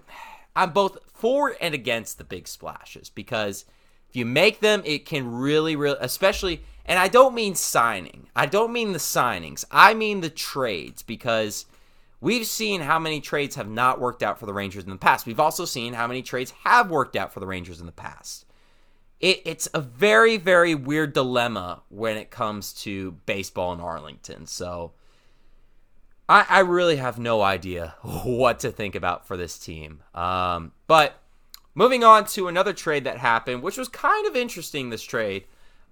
I'm 0.56 0.72
both 0.72 0.98
for 1.14 1.56
and 1.60 1.74
against 1.74 2.18
the 2.18 2.24
big 2.24 2.48
splashes 2.48 3.10
because 3.10 3.66
if 4.10 4.16
you 4.16 4.26
make 4.26 4.60
them, 4.60 4.82
it 4.86 5.06
can 5.06 5.32
really, 5.32 5.76
really, 5.76 5.98
especially, 6.02 6.64
and 6.86 7.00
I 7.00 7.08
don't 7.08 7.34
mean 7.34 7.56
signing. 7.56 8.28
I 8.36 8.46
don't 8.46 8.74
mean 8.74 8.92
the 8.92 9.00
signings. 9.00 9.64
I 9.72 9.94
mean 9.94 10.22
the 10.22 10.30
trades 10.30 11.02
because 11.02 11.66
we've 12.22 12.46
seen 12.46 12.82
how 12.82 13.00
many 13.00 13.20
trades 13.20 13.56
have 13.56 13.68
not 13.68 14.00
worked 14.00 14.24
out 14.24 14.40
for 14.40 14.46
the 14.46 14.54
Rangers 14.54 14.84
in 14.84 14.92
the 14.92 14.96
past. 14.96 15.26
We've 15.26 15.40
also 15.40 15.66
seen 15.66 15.94
how 15.94 16.08
many 16.08 16.22
trades 16.22 16.54
have 16.64 16.90
worked 16.90 17.16
out 17.16 17.34
for 17.34 17.40
the 17.40 17.48
Rangers 17.48 17.80
in 17.80 17.88
the 17.88 17.92
past. 17.92 18.46
It, 19.20 19.42
it's 19.44 19.68
a 19.74 19.82
very, 19.82 20.38
very 20.38 20.74
weird 20.76 21.14
dilemma 21.14 21.82
when 21.90 22.18
it 22.18 22.32
comes 22.32 22.74
to 22.84 23.14
baseball 23.26 23.74
in 23.74 23.82
Arlington. 23.82 24.46
So 24.46 24.94
I, 26.30 26.46
I 26.48 26.60
really 26.60 26.96
have 26.96 27.20
no 27.20 27.42
idea 27.42 27.96
what 28.02 28.60
to 28.60 28.72
think 28.72 28.96
about 28.96 29.28
for 29.28 29.36
this 29.36 29.58
team. 29.58 30.04
Um, 30.14 30.72
but 30.88 31.16
moving 31.74 32.04
on 32.04 32.26
to 32.28 32.48
another 32.48 32.74
trade 32.74 33.04
that 33.04 33.18
happened, 33.18 33.64
which 33.64 33.78
was 33.78 33.88
kind 33.88 34.28
of 34.28 34.36
interesting, 34.36 34.90
this 34.90 35.04
trade, 35.04 35.46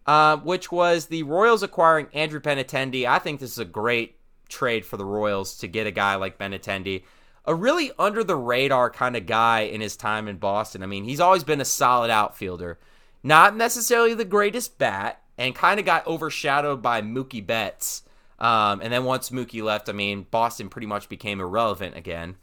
uh, 0.06 0.38
which 0.38 0.72
was 0.72 1.08
the 1.08 1.24
Royals 1.24 1.64
acquiring 1.64 2.08
Andrew 2.14 2.40
Benintendi. 2.40 3.06
I 3.06 3.20
think 3.20 3.40
this 3.40 3.52
is 3.52 3.60
a 3.60 3.66
great 3.66 4.19
trade 4.50 4.86
for 4.86 4.98
the 4.98 5.06
Royals 5.06 5.58
to 5.60 5.68
get 5.68 5.88
a 5.88 5.92
guy 5.92 6.16
like 6.16 6.38
Benintendi. 6.38 7.04
A 7.46 7.56
really 7.56 7.92
under 7.98 8.24
the 8.24 8.36
radar 8.36 8.90
kind 8.90 9.16
of 9.16 9.26
guy 9.26 9.62
in 9.62 9.82
his 9.82 9.96
time 9.96 10.28
in 10.28 10.38
Boston. 10.38 10.84
I 10.84 10.86
mean, 10.86 11.06
he's 11.06 11.20
always 11.20 11.44
been 11.44 11.62
a 11.62 11.66
solid 11.66 12.12
outfielder. 12.12 12.78
Not 13.24 13.56
necessarily 13.56 14.14
the 14.14 14.26
greatest 14.26 14.78
bat, 14.78 15.22
and 15.40 15.56
kind 15.56 15.80
of 15.80 15.86
got 15.86 16.06
overshadowed 16.06 16.82
by 16.82 17.02
Mookie 17.02 17.46
Betts. 17.46 18.04
Um, 18.40 18.82
and 18.82 18.92
then 18.92 19.06
once 19.06 19.30
Mookie 19.30 19.64
left, 19.64 19.90
I 19.90 19.94
mean, 19.94 20.28
Boston 20.30 20.68
pretty 20.68 20.86
much 20.86 21.08
became 21.08 21.40
irrelevant 21.40 21.96
again. 21.96 22.36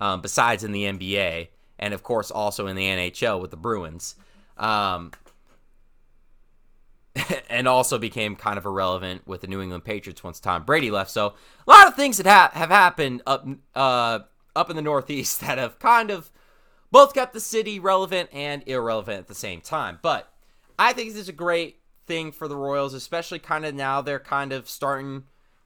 Um, 0.00 0.20
besides 0.22 0.64
in 0.64 0.72
the 0.72 0.84
NBA, 0.84 1.48
and 1.78 1.94
of 1.94 2.02
course 2.02 2.30
also 2.30 2.66
in 2.66 2.76
the 2.76 2.84
NHL 2.84 3.40
with 3.40 3.50
the 3.50 3.56
Bruins. 3.56 4.16
Um, 4.56 5.12
and 7.50 7.66
also 7.68 7.98
became 7.98 8.36
kind 8.36 8.58
of 8.58 8.66
irrelevant 8.66 9.26
with 9.26 9.40
the 9.40 9.46
New 9.46 9.60
England 9.60 9.84
Patriots 9.84 10.22
once 10.22 10.40
Tom 10.40 10.64
Brady 10.64 10.90
left. 10.90 11.10
So 11.10 11.34
a 11.66 11.70
lot 11.70 11.88
of 11.88 11.94
things 11.94 12.16
that 12.18 12.26
ha- 12.26 12.50
have 12.52 12.70
happened 12.70 13.22
up 13.26 13.46
uh, 13.74 14.20
up 14.54 14.70
in 14.70 14.76
the 14.76 14.82
Northeast 14.82 15.40
that 15.42 15.58
have 15.58 15.78
kind 15.78 16.10
of 16.10 16.30
both 16.90 17.14
kept 17.14 17.32
the 17.32 17.40
city 17.40 17.78
relevant 17.78 18.30
and 18.32 18.62
irrelevant 18.66 19.18
at 19.18 19.28
the 19.28 19.34
same 19.34 19.60
time. 19.60 19.98
But 20.02 20.32
I 20.78 20.92
think 20.92 21.10
this 21.10 21.22
is 21.22 21.28
a 21.28 21.32
great 21.32 21.80
thing 22.06 22.32
for 22.32 22.48
the 22.48 22.56
Royals, 22.56 22.94
especially 22.94 23.38
kind 23.38 23.66
of 23.66 23.74
now 23.74 24.00
they're 24.00 24.20
kind 24.20 24.52
of 24.52 24.68
starting 24.68 25.24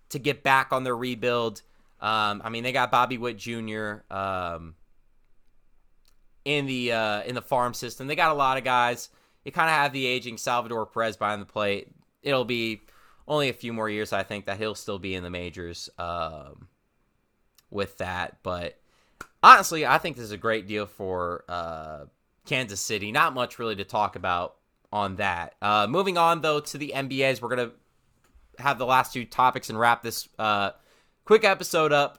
to 0.08 0.18
get 0.18 0.42
back 0.42 0.72
on 0.72 0.84
their 0.84 0.96
rebuild. 0.96 1.62
Um, 2.00 2.40
I 2.42 2.48
mean, 2.48 2.62
they 2.62 2.72
got 2.72 2.90
Bobby 2.90 3.18
Witt 3.18 3.36
Jr. 3.36 3.98
Um, 4.10 4.74
in 6.44 6.66
the 6.66 6.92
uh, 6.92 7.22
in 7.22 7.34
the 7.34 7.42
farm 7.42 7.74
system. 7.74 8.06
They 8.06 8.16
got 8.16 8.30
a 8.30 8.34
lot 8.34 8.56
of 8.56 8.64
guys. 8.64 9.10
You 9.44 9.52
kind 9.52 9.68
of 9.68 9.74
have 9.74 9.92
the 9.92 10.06
aging 10.06 10.38
Salvador 10.38 10.86
Perez 10.86 11.16
behind 11.16 11.40
the 11.40 11.46
plate. 11.46 11.88
It'll 12.22 12.44
be 12.44 12.82
only 13.26 13.48
a 13.48 13.54
few 13.54 13.72
more 13.72 13.88
years, 13.88 14.12
I 14.12 14.22
think, 14.22 14.46
that 14.46 14.58
he'll 14.58 14.74
still 14.74 14.98
be 14.98 15.14
in 15.14 15.22
the 15.22 15.30
majors 15.30 15.88
um, 15.98 16.68
with 17.70 17.98
that. 17.98 18.38
But 18.42 18.78
honestly, 19.42 19.86
I 19.86 19.98
think 19.98 20.16
this 20.16 20.24
is 20.24 20.32
a 20.32 20.36
great 20.36 20.66
deal 20.66 20.86
for 20.86 21.44
uh, 21.48 22.04
Kansas 22.44 22.80
City. 22.80 23.12
Not 23.12 23.34
much 23.34 23.58
really 23.58 23.76
to 23.76 23.84
talk 23.84 24.16
about 24.16 24.56
on 24.92 25.16
that. 25.16 25.54
Uh, 25.62 25.86
moving 25.88 26.18
on 26.18 26.40
though 26.40 26.60
to 26.60 26.78
the 26.78 26.92
NBAs, 26.94 27.40
we're 27.40 27.48
gonna 27.48 27.70
have 28.58 28.78
the 28.78 28.86
last 28.86 29.12
two 29.12 29.24
topics 29.24 29.70
and 29.70 29.78
wrap 29.78 30.02
this 30.02 30.28
uh, 30.38 30.70
quick 31.24 31.44
episode 31.44 31.92
up 31.92 32.18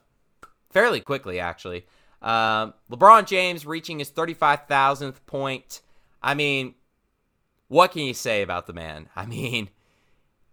fairly 0.70 1.00
quickly, 1.00 1.38
actually. 1.38 1.86
Um, 2.20 2.74
LeBron 2.90 3.26
James 3.26 3.66
reaching 3.66 3.98
his 3.98 4.10
35,000th 4.10 5.26
point. 5.26 5.80
I 6.22 6.34
mean, 6.34 6.74
what 7.72 7.90
can 7.90 8.02
you 8.02 8.12
say 8.12 8.42
about 8.42 8.66
the 8.66 8.74
man? 8.74 9.08
I 9.16 9.24
mean, 9.24 9.70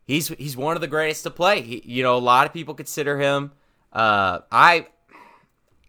he's 0.05 0.29
he's 0.29 0.55
one 0.55 0.77
of 0.77 0.81
the 0.81 0.87
greatest 0.87 1.23
to 1.23 1.29
play. 1.29 1.61
He, 1.61 1.81
you 1.83 2.01
know, 2.01 2.15
a 2.15 2.17
lot 2.17 2.47
of 2.47 2.53
people 2.53 2.73
consider 2.73 3.19
him. 3.19 3.51
Uh, 3.91 4.39
I, 4.49 4.87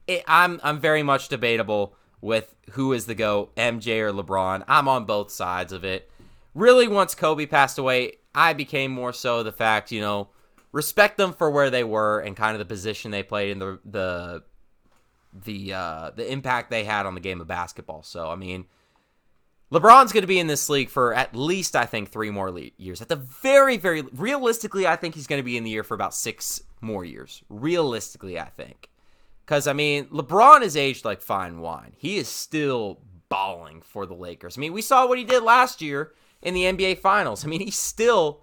it, 0.08 0.24
I'm 0.26 0.60
I'm 0.64 0.80
very 0.80 1.04
much 1.04 1.28
debatable 1.28 1.94
with 2.20 2.52
who 2.72 2.92
is 2.92 3.06
the 3.06 3.14
go, 3.14 3.50
MJ 3.56 4.00
or 4.00 4.12
LeBron. 4.12 4.64
I'm 4.66 4.88
on 4.88 5.04
both 5.04 5.30
sides 5.30 5.72
of 5.72 5.84
it. 5.84 6.10
Really, 6.52 6.88
once 6.88 7.14
Kobe 7.14 7.46
passed 7.46 7.78
away, 7.78 8.14
I 8.34 8.52
became 8.52 8.90
more 8.90 9.12
so 9.12 9.44
the 9.44 9.52
fact, 9.52 9.92
you 9.92 10.00
know, 10.00 10.30
respect 10.72 11.16
them 11.16 11.32
for 11.32 11.48
where 11.48 11.70
they 11.70 11.84
were 11.84 12.18
and 12.18 12.36
kind 12.36 12.56
of 12.56 12.58
the 12.58 12.64
position 12.64 13.12
they 13.12 13.22
played 13.22 13.52
and 13.52 13.62
the 13.62 13.78
the 13.84 14.42
the 15.32 15.74
uh, 15.74 16.10
the 16.10 16.30
impact 16.30 16.70
they 16.70 16.82
had 16.82 17.06
on 17.06 17.14
the 17.14 17.20
game 17.20 17.40
of 17.40 17.46
basketball. 17.46 18.02
So 18.02 18.28
I 18.28 18.34
mean, 18.34 18.64
LeBron's 19.72 20.12
going 20.12 20.22
to 20.22 20.26
be 20.26 20.40
in 20.40 20.48
this 20.48 20.68
league 20.68 20.90
for 20.90 21.14
at 21.14 21.34
least 21.34 21.76
I 21.76 21.86
think 21.86 22.10
three 22.10 22.30
more 22.30 22.50
le- 22.50 22.70
years. 22.76 23.00
At 23.00 23.08
the 23.08 23.16
very 23.16 23.76
very 23.76 24.02
realistically, 24.02 24.86
I 24.86 24.96
think 24.96 25.14
he's 25.14 25.26
going 25.26 25.38
to 25.38 25.44
be 25.44 25.56
in 25.56 25.64
the 25.64 25.70
year 25.70 25.84
for 25.84 25.94
about 25.94 26.14
six 26.14 26.62
more 26.80 27.04
years. 27.04 27.42
Realistically, 27.48 28.38
I 28.38 28.48
think. 28.48 28.90
Because 29.44 29.66
I 29.66 29.72
mean, 29.72 30.06
LeBron 30.06 30.62
is 30.62 30.76
aged 30.76 31.04
like 31.04 31.22
fine 31.22 31.60
wine. 31.60 31.92
He 31.96 32.18
is 32.18 32.28
still 32.28 33.00
balling 33.28 33.80
for 33.82 34.06
the 34.06 34.14
Lakers. 34.14 34.58
I 34.58 34.60
mean, 34.60 34.72
we 34.72 34.82
saw 34.82 35.06
what 35.06 35.18
he 35.18 35.24
did 35.24 35.42
last 35.42 35.80
year 35.80 36.12
in 36.42 36.54
the 36.54 36.64
NBA 36.64 36.98
Finals. 36.98 37.44
I 37.44 37.48
mean, 37.48 37.60
he's 37.60 37.78
still 37.78 38.42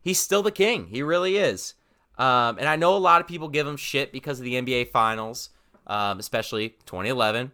he's 0.00 0.18
still 0.18 0.42
the 0.42 0.50
king. 0.50 0.88
He 0.88 1.02
really 1.02 1.36
is. 1.36 1.74
Um, 2.18 2.58
and 2.58 2.68
I 2.68 2.76
know 2.76 2.96
a 2.96 2.98
lot 2.98 3.20
of 3.20 3.28
people 3.28 3.48
give 3.48 3.66
him 3.66 3.76
shit 3.76 4.12
because 4.12 4.40
of 4.40 4.44
the 4.44 4.54
NBA 4.54 4.88
Finals, 4.88 5.50
um, 5.86 6.18
especially 6.18 6.70
2011, 6.84 7.52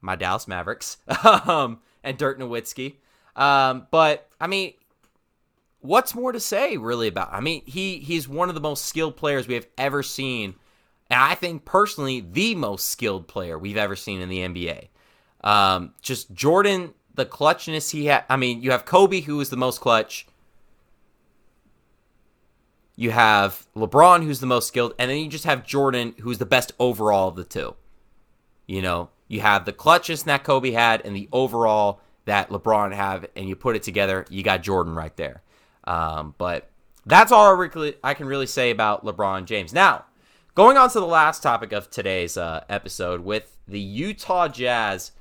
my 0.00 0.14
Dallas 0.14 0.46
Mavericks, 0.46 0.98
um, 1.24 1.80
and 2.02 2.16
Dirk 2.18 2.38
Nowitzki. 2.38 2.96
Um, 3.36 3.86
but 3.90 4.28
I 4.40 4.46
mean, 4.46 4.74
what's 5.80 6.14
more 6.14 6.32
to 6.32 6.40
say 6.40 6.76
really 6.76 7.08
about? 7.08 7.32
I 7.32 7.40
mean, 7.40 7.62
he 7.66 7.98
he's 7.98 8.28
one 8.28 8.48
of 8.48 8.54
the 8.54 8.60
most 8.60 8.86
skilled 8.86 9.16
players 9.16 9.48
we 9.48 9.54
have 9.54 9.66
ever 9.78 10.02
seen, 10.02 10.54
and 11.10 11.20
I 11.20 11.34
think 11.34 11.64
personally 11.64 12.20
the 12.20 12.54
most 12.54 12.88
skilled 12.88 13.28
player 13.28 13.58
we've 13.58 13.76
ever 13.76 13.96
seen 13.96 14.20
in 14.20 14.28
the 14.28 14.40
NBA. 14.40 14.88
Um, 15.42 15.94
just 16.02 16.32
Jordan 16.34 16.94
the 17.14 17.26
clutchness 17.26 17.90
he 17.90 18.06
had. 18.06 18.24
I 18.28 18.36
mean, 18.36 18.62
you 18.62 18.70
have 18.70 18.84
Kobe, 18.84 19.20
who 19.20 19.40
is 19.40 19.50
the 19.50 19.56
most 19.56 19.80
clutch. 19.80 20.26
You 22.96 23.10
have 23.10 23.66
LeBron, 23.74 24.24
who's 24.24 24.40
the 24.40 24.46
most 24.46 24.68
skilled, 24.68 24.94
and 24.98 25.10
then 25.10 25.18
you 25.18 25.28
just 25.28 25.44
have 25.44 25.66
Jordan, 25.66 26.14
who's 26.20 26.38
the 26.38 26.46
best 26.46 26.72
overall 26.78 27.28
of 27.28 27.36
the 27.36 27.44
two. 27.44 27.74
You 28.66 28.82
know, 28.82 29.08
you 29.30 29.40
have 29.40 29.64
the 29.64 29.72
clutchness 29.72 30.24
that 30.24 30.44
Kobe 30.44 30.72
had 30.72 31.02
and 31.04 31.16
the 31.16 31.28
overall 31.32 32.00
that 32.26 32.50
LeBron 32.50 32.92
have, 32.92 33.26
and 33.34 33.48
you 33.48 33.56
put 33.56 33.76
it 33.76 33.82
together, 33.82 34.26
you 34.28 34.42
got 34.42 34.62
Jordan 34.62 34.94
right 34.94 35.16
there. 35.16 35.42
Um, 35.84 36.34
but 36.36 36.70
that's 37.06 37.32
all 37.32 37.58
I, 38.04 38.14
can 38.14 38.26
really 38.26 38.46
say 38.46 38.70
about 38.70 39.04
LeBron 39.04 39.46
James. 39.46 39.72
Now, 39.72 40.04
going 40.54 40.76
on 40.76 40.90
to 40.90 41.00
the 41.00 41.06
last 41.06 41.42
topic 41.42 41.72
of 41.72 41.88
today's 41.90 42.36
uh, 42.36 42.64
episode 42.68 43.24
with 43.24 43.56
the 43.66 43.80
Utah 43.80 44.48
Jazz 44.48 45.12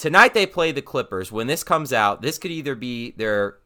Tonight 0.00 0.32
they 0.32 0.46
play 0.46 0.72
the 0.72 0.80
Clippers. 0.80 1.30
When 1.30 1.46
this 1.46 1.62
comes 1.62 1.92
out, 1.92 2.22
this 2.22 2.38
could 2.38 2.50
either 2.50 2.74
be 2.74 3.10
their 3.18 3.58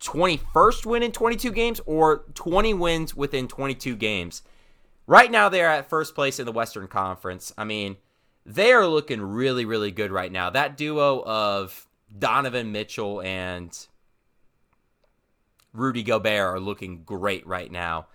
21st 0.00 0.84
win 0.84 1.02
in 1.02 1.10
22 1.10 1.50
games 1.52 1.80
or 1.86 2.26
20 2.34 2.74
wins 2.74 3.14
within 3.16 3.48
22 3.48 3.96
games. 3.96 4.42
Right 5.06 5.30
now 5.30 5.48
they're 5.48 5.70
at 5.70 5.88
first 5.88 6.14
place 6.14 6.38
in 6.38 6.44
the 6.44 6.52
Western 6.52 6.86
Conference. 6.86 7.54
I 7.56 7.64
mean, 7.64 7.96
they 8.46 8.72
are 8.72 8.86
looking 8.86 9.20
really, 9.20 9.64
really 9.64 9.90
good 9.90 10.10
right 10.10 10.30
now. 10.32 10.50
That 10.50 10.76
duo 10.76 11.22
of 11.22 11.86
Donovan 12.16 12.72
Mitchell 12.72 13.20
and 13.22 13.76
Rudy 15.72 16.02
Gobert 16.02 16.54
are 16.54 16.60
looking 16.60 17.02
great 17.04 17.46
right 17.46 17.70
now. 17.70 18.06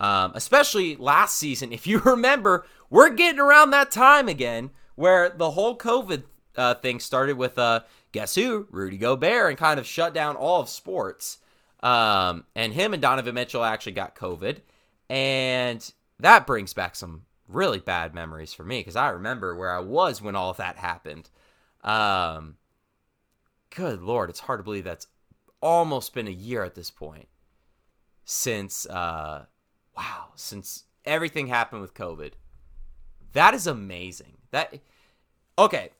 Um, 0.00 0.32
especially 0.34 0.96
last 0.96 1.36
season. 1.36 1.72
If 1.72 1.86
you 1.86 2.00
remember, 2.00 2.66
we're 2.90 3.10
getting 3.10 3.40
around 3.40 3.70
that 3.70 3.90
time 3.90 4.28
again 4.28 4.70
where 4.96 5.28
the 5.28 5.52
whole 5.52 5.76
COVID 5.76 6.24
uh, 6.56 6.74
thing 6.74 7.00
started 7.00 7.36
with 7.36 7.58
uh, 7.58 7.80
guess 8.12 8.34
who? 8.34 8.66
Rudy 8.70 8.96
Gobert, 8.96 9.50
and 9.50 9.58
kind 9.58 9.80
of 9.80 9.86
shut 9.86 10.14
down 10.14 10.36
all 10.36 10.60
of 10.60 10.68
sports. 10.68 11.38
Um, 11.82 12.44
and 12.54 12.72
him 12.72 12.94
and 12.94 13.02
Donovan 13.02 13.34
Mitchell 13.34 13.64
actually 13.64 13.92
got 13.92 14.14
COVID, 14.14 14.58
and 15.10 15.92
that 16.18 16.46
brings 16.46 16.72
back 16.72 16.96
some 16.96 17.22
really 17.48 17.78
bad 17.78 18.14
memories 18.14 18.54
for 18.54 18.64
me 18.64 18.80
because 18.80 18.96
I 18.96 19.08
remember 19.08 19.54
where 19.54 19.74
I 19.74 19.80
was 19.80 20.22
when 20.22 20.36
all 20.36 20.50
of 20.50 20.56
that 20.56 20.76
happened. 20.76 21.30
Um, 21.82 22.56
good 23.70 24.02
lord, 24.02 24.30
it's 24.30 24.40
hard 24.40 24.60
to 24.60 24.64
believe 24.64 24.84
that's 24.84 25.06
almost 25.60 26.14
been 26.14 26.28
a 26.28 26.32
year 26.32 26.62
at 26.62 26.74
this 26.74 26.90
point 26.90 27.28
since 28.26 28.86
uh 28.86 29.44
wow, 29.96 30.28
since 30.34 30.84
everything 31.04 31.46
happened 31.46 31.82
with 31.82 31.94
COVID. 31.94 32.32
That 33.32 33.54
is 33.54 33.66
amazing. 33.66 34.38
That 34.50 34.78
okay. 35.58 35.90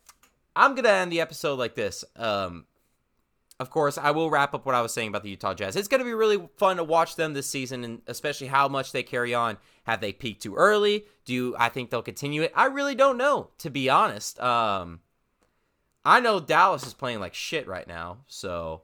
I'm 0.55 0.73
gonna 0.73 0.89
end 0.89 1.11
the 1.11 1.21
episode 1.21 1.59
like 1.59 1.75
this. 1.75 2.05
Um, 2.15 2.65
of 3.59 3.69
course, 3.69 3.97
I 3.97 4.11
will 4.11 4.29
wrap 4.29 4.53
up 4.53 4.65
what 4.65 4.75
I 4.75 4.81
was 4.81 4.93
saying 4.93 5.09
about 5.09 5.23
the 5.23 5.29
Utah 5.29 5.53
Jazz. 5.53 5.75
It's 5.75 5.87
going 5.87 5.99
to 5.99 6.05
be 6.05 6.13
really 6.13 6.49
fun 6.57 6.77
to 6.77 6.83
watch 6.83 7.15
them 7.15 7.33
this 7.33 7.47
season, 7.47 7.83
and 7.83 8.01
especially 8.07 8.47
how 8.47 8.67
much 8.67 8.91
they 8.91 9.03
carry 9.03 9.33
on. 9.33 9.57
Have 9.85 10.01
they 10.01 10.11
peaked 10.11 10.43
too 10.43 10.55
early? 10.55 11.05
Do 11.25 11.55
I 11.57 11.69
think 11.69 11.89
they'll 11.89 12.01
continue 12.01 12.41
it? 12.41 12.51
I 12.55 12.65
really 12.65 12.95
don't 12.95 13.17
know, 13.17 13.49
to 13.59 13.69
be 13.69 13.89
honest. 13.89 14.39
Um, 14.41 14.99
I 16.03 16.19
know 16.19 16.39
Dallas 16.39 16.85
is 16.85 16.93
playing 16.93 17.19
like 17.19 17.33
shit 17.33 17.67
right 17.67 17.87
now, 17.87 18.17
so 18.27 18.81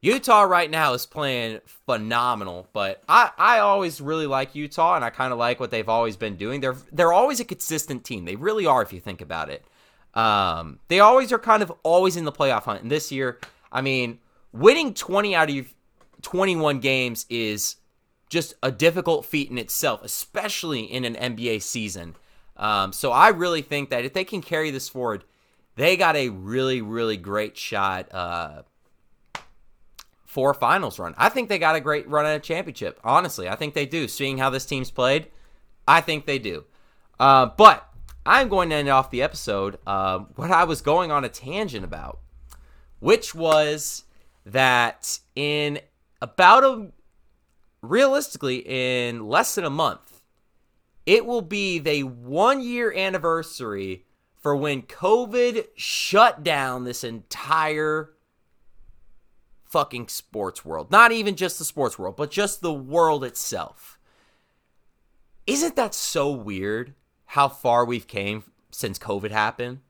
Utah 0.00 0.42
right 0.42 0.70
now 0.70 0.92
is 0.92 1.04
playing 1.04 1.60
phenomenal. 1.64 2.68
But 2.72 3.02
I, 3.08 3.30
I 3.36 3.58
always 3.58 4.00
really 4.00 4.26
like 4.26 4.54
Utah, 4.54 4.94
and 4.94 5.04
I 5.04 5.10
kind 5.10 5.32
of 5.32 5.38
like 5.40 5.58
what 5.58 5.72
they've 5.72 5.88
always 5.88 6.16
been 6.16 6.36
doing. 6.36 6.60
They're 6.60 6.76
they're 6.92 7.12
always 7.12 7.40
a 7.40 7.44
consistent 7.44 8.04
team. 8.04 8.26
They 8.26 8.36
really 8.36 8.64
are, 8.64 8.82
if 8.82 8.92
you 8.92 9.00
think 9.00 9.20
about 9.20 9.50
it. 9.50 9.64
Um, 10.14 10.78
they 10.88 11.00
always 11.00 11.32
are 11.32 11.38
kind 11.38 11.62
of 11.62 11.72
always 11.82 12.16
in 12.16 12.24
the 12.24 12.32
playoff 12.32 12.62
hunt, 12.62 12.82
and 12.82 12.90
this 12.92 13.10
year 13.10 13.38
I 13.70 13.80
mean, 13.80 14.18
winning 14.52 14.94
20 14.94 15.34
out 15.34 15.50
of 15.50 15.74
21 16.22 16.80
games 16.80 17.26
is 17.28 17.76
just 18.28 18.54
a 18.62 18.70
difficult 18.70 19.24
feat 19.24 19.50
in 19.50 19.58
itself, 19.58 20.02
especially 20.04 20.82
in 20.82 21.04
an 21.04 21.14
NBA 21.14 21.62
season. 21.62 22.16
Um, 22.56 22.92
so 22.92 23.12
I 23.12 23.28
really 23.28 23.62
think 23.62 23.90
that 23.90 24.04
if 24.04 24.12
they 24.12 24.24
can 24.24 24.42
carry 24.42 24.70
this 24.70 24.88
forward, 24.88 25.24
they 25.76 25.96
got 25.96 26.16
a 26.16 26.28
really, 26.28 26.82
really 26.82 27.16
great 27.16 27.56
shot 27.56 28.12
uh, 28.12 28.62
for 30.26 30.50
a 30.50 30.54
finals 30.54 30.98
run. 30.98 31.14
I 31.16 31.28
think 31.28 31.48
they 31.48 31.58
got 31.58 31.76
a 31.76 31.80
great 31.80 32.08
run 32.08 32.26
at 32.26 32.36
a 32.36 32.40
championship. 32.40 32.98
Honestly, 33.04 33.48
I 33.48 33.54
think 33.54 33.74
they 33.74 33.86
do. 33.86 34.08
Seeing 34.08 34.38
how 34.38 34.50
this 34.50 34.66
team's 34.66 34.90
played, 34.90 35.28
I 35.86 36.00
think 36.00 36.26
they 36.26 36.38
do. 36.38 36.64
Uh, 37.18 37.46
but 37.46 37.88
I'm 38.26 38.48
going 38.48 38.70
to 38.70 38.76
end 38.76 38.88
off 38.88 39.10
the 39.10 39.22
episode 39.22 39.78
uh, 39.86 40.18
what 40.34 40.50
I 40.50 40.64
was 40.64 40.82
going 40.82 41.10
on 41.10 41.24
a 41.24 41.28
tangent 41.28 41.84
about 41.84 42.18
which 43.00 43.34
was 43.34 44.04
that 44.44 45.18
in 45.34 45.80
about 46.20 46.64
a 46.64 46.88
realistically 47.82 48.62
in 48.66 49.28
less 49.28 49.54
than 49.54 49.64
a 49.64 49.70
month, 49.70 50.22
it 51.06 51.24
will 51.24 51.42
be 51.42 51.78
the 51.78 52.02
one 52.02 52.60
year 52.60 52.92
anniversary 52.92 54.04
for 54.36 54.54
when 54.54 54.82
COVID 54.82 55.66
shut 55.76 56.42
down 56.42 56.84
this 56.84 57.04
entire 57.04 58.10
fucking 59.64 60.08
sports 60.08 60.64
world. 60.64 60.90
Not 60.90 61.12
even 61.12 61.36
just 61.36 61.58
the 61.58 61.64
sports 61.64 61.98
world, 61.98 62.16
but 62.16 62.30
just 62.30 62.60
the 62.60 62.72
world 62.72 63.24
itself. 63.24 63.98
Isn't 65.46 65.76
that 65.76 65.94
so 65.94 66.30
weird 66.30 66.94
how 67.26 67.48
far 67.48 67.84
we've 67.84 68.06
came 68.06 68.44
since 68.70 68.98
COVID 68.98 69.30
happened? 69.30 69.80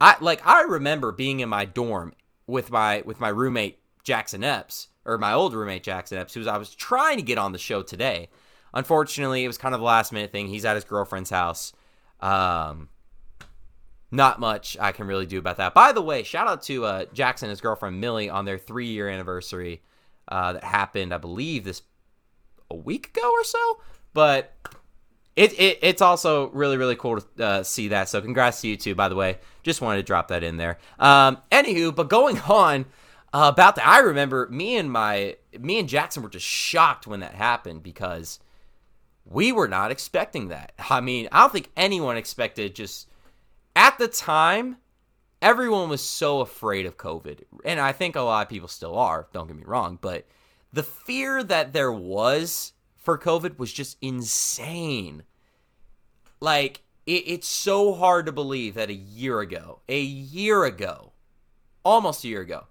I 0.00 0.16
like 0.20 0.44
I 0.46 0.62
remember 0.62 1.12
being 1.12 1.40
in 1.40 1.48
my 1.48 1.64
dorm 1.64 2.14
with 2.46 2.70
my 2.70 3.02
with 3.04 3.20
my 3.20 3.28
roommate 3.28 3.78
Jackson 4.02 4.44
Epps 4.44 4.88
or 5.04 5.18
my 5.18 5.32
old 5.32 5.54
roommate 5.54 5.82
Jackson 5.82 6.18
Epps, 6.18 6.34
who 6.34 6.48
I 6.48 6.56
was 6.56 6.74
trying 6.74 7.16
to 7.16 7.22
get 7.22 7.38
on 7.38 7.52
the 7.52 7.58
show 7.58 7.82
today. 7.82 8.28
Unfortunately, 8.72 9.44
it 9.44 9.46
was 9.46 9.58
kind 9.58 9.74
of 9.74 9.80
the 9.80 9.86
last 9.86 10.12
minute 10.12 10.32
thing. 10.32 10.48
He's 10.48 10.64
at 10.64 10.74
his 10.74 10.84
girlfriend's 10.84 11.30
house. 11.30 11.72
Um, 12.20 12.88
not 14.10 14.40
much 14.40 14.76
I 14.80 14.92
can 14.92 15.06
really 15.06 15.26
do 15.26 15.38
about 15.38 15.58
that. 15.58 15.74
By 15.74 15.92
the 15.92 16.02
way, 16.02 16.22
shout 16.22 16.46
out 16.46 16.62
to 16.64 16.84
uh, 16.84 17.04
Jackson 17.12 17.46
and 17.46 17.50
his 17.50 17.60
girlfriend 17.60 18.00
Millie 18.00 18.30
on 18.30 18.44
their 18.44 18.58
three 18.58 18.86
year 18.86 19.08
anniversary 19.08 19.82
uh, 20.28 20.54
that 20.54 20.64
happened, 20.64 21.12
I 21.12 21.18
believe, 21.18 21.64
this 21.64 21.82
a 22.70 22.76
week 22.76 23.16
ago 23.16 23.30
or 23.30 23.44
so. 23.44 23.80
But 24.12 24.54
it, 25.36 25.58
it 25.58 25.78
it's 25.82 26.02
also 26.02 26.48
really 26.50 26.76
really 26.76 26.96
cool 26.96 27.20
to 27.20 27.44
uh, 27.44 27.62
see 27.62 27.88
that. 27.88 28.08
So 28.08 28.20
congrats 28.20 28.60
to 28.60 28.68
you 28.68 28.76
too. 28.76 28.94
By 28.94 29.08
the 29.08 29.16
way, 29.16 29.38
just 29.62 29.80
wanted 29.80 29.98
to 29.98 30.04
drop 30.04 30.28
that 30.28 30.42
in 30.42 30.56
there. 30.56 30.78
Um, 30.98 31.38
anywho, 31.50 31.94
but 31.94 32.08
going 32.08 32.38
on 32.40 32.86
uh, 33.32 33.50
about 33.52 33.76
that, 33.76 33.86
I 33.86 34.00
remember 34.00 34.48
me 34.50 34.76
and 34.76 34.90
my 34.90 35.36
me 35.58 35.78
and 35.78 35.88
Jackson 35.88 36.22
were 36.22 36.28
just 36.28 36.46
shocked 36.46 37.06
when 37.06 37.20
that 37.20 37.34
happened 37.34 37.82
because 37.82 38.38
we 39.24 39.52
were 39.52 39.68
not 39.68 39.90
expecting 39.90 40.48
that. 40.48 40.72
I 40.78 41.00
mean, 41.00 41.28
I 41.32 41.40
don't 41.40 41.52
think 41.52 41.70
anyone 41.76 42.16
expected 42.16 42.74
just 42.74 43.08
at 43.74 43.98
the 43.98 44.08
time. 44.08 44.76
Everyone 45.42 45.90
was 45.90 46.00
so 46.00 46.40
afraid 46.40 46.86
of 46.86 46.96
COVID, 46.96 47.42
and 47.66 47.78
I 47.78 47.92
think 47.92 48.16
a 48.16 48.22
lot 48.22 48.46
of 48.46 48.48
people 48.48 48.68
still 48.68 48.96
are. 48.96 49.26
Don't 49.32 49.46
get 49.46 49.56
me 49.56 49.64
wrong, 49.66 49.98
but 50.00 50.26
the 50.72 50.82
fear 50.82 51.42
that 51.42 51.74
there 51.74 51.92
was 51.92 52.72
for 53.04 53.18
COVID 53.18 53.58
was 53.58 53.72
just 53.72 53.98
insane. 54.00 55.22
Like, 56.40 56.82
it, 57.06 57.24
it's 57.26 57.46
so 57.46 57.94
hard 57.94 58.26
to 58.26 58.32
believe 58.32 58.74
that 58.74 58.88
a 58.88 58.94
year 58.94 59.40
ago, 59.40 59.80
a 59.88 60.00
year 60.00 60.64
ago, 60.64 61.12
almost 61.84 62.24
a 62.24 62.28
year 62.28 62.40
ago, 62.40 62.66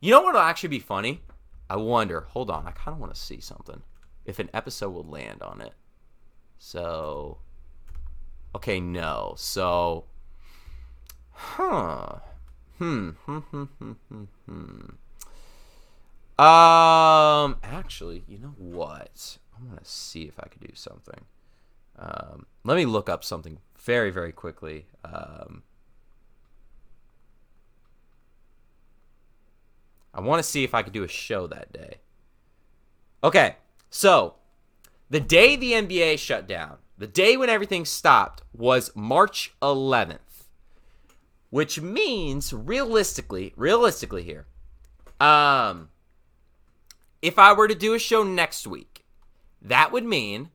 you 0.00 0.10
know 0.10 0.22
what 0.22 0.34
will 0.34 0.40
actually 0.40 0.70
be 0.70 0.78
funny? 0.78 1.20
I 1.68 1.76
wonder. 1.76 2.22
Hold 2.30 2.50
on, 2.50 2.66
I 2.66 2.70
kind 2.70 2.94
of 2.94 2.98
want 2.98 3.14
to 3.14 3.20
see 3.20 3.40
something. 3.40 3.82
If 4.24 4.38
an 4.38 4.50
episode 4.54 4.90
will 4.90 5.04
land 5.04 5.42
on 5.42 5.60
it. 5.60 5.74
So, 6.58 7.38
okay, 8.54 8.80
no. 8.80 9.34
So, 9.36 10.04
huh. 11.32 12.16
Hmm. 12.78 13.10
Hmm. 13.10 13.38
Hmm. 13.38 13.64
Hmm. 13.78 13.92
Hmm. 14.08 14.24
hmm. 14.46 14.90
Um. 16.42 17.56
Actually, 17.62 18.24
you 18.28 18.38
know 18.38 18.54
what? 18.58 19.38
I'm 19.56 19.68
gonna 19.68 19.80
see 19.84 20.22
if 20.24 20.38
I 20.38 20.48
could 20.48 20.60
do 20.60 20.74
something. 20.74 21.24
Um, 21.98 22.46
let 22.64 22.76
me 22.76 22.84
look 22.84 23.08
up 23.08 23.24
something 23.24 23.58
very, 23.78 24.10
very 24.10 24.32
quickly. 24.32 24.86
Um, 25.04 25.62
I 30.12 30.20
want 30.20 30.42
to 30.42 30.48
see 30.48 30.64
if 30.64 30.74
I 30.74 30.82
could 30.82 30.92
do 30.92 31.04
a 31.04 31.08
show 31.08 31.46
that 31.46 31.72
day. 31.72 31.98
Okay, 33.22 33.56
so 33.90 34.34
the 35.10 35.20
day 35.20 35.56
the 35.56 35.72
NBA 35.72 36.18
shut 36.18 36.48
down, 36.48 36.78
the 36.96 37.06
day 37.06 37.36
when 37.36 37.50
everything 37.50 37.84
stopped, 37.84 38.42
was 38.54 38.90
March 38.96 39.54
11th, 39.60 40.48
which 41.50 41.80
means 41.80 42.52
realistically, 42.52 43.52
realistically 43.56 44.22
here, 44.22 44.46
um, 45.20 45.90
if 47.20 47.38
I 47.38 47.52
were 47.52 47.68
to 47.68 47.74
do 47.74 47.92
a 47.92 47.98
show 47.98 48.22
next 48.22 48.66
week, 48.66 48.95
that 49.66 49.90
would 49.90 50.04
mean 50.04 50.50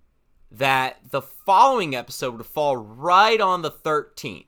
that 0.49 0.97
the 1.11 1.21
following 1.21 1.95
episode 1.95 2.37
would 2.37 2.45
fall 2.45 2.77
right 2.77 3.39
on 3.39 3.61
the 3.61 3.71
13th. 3.71 4.45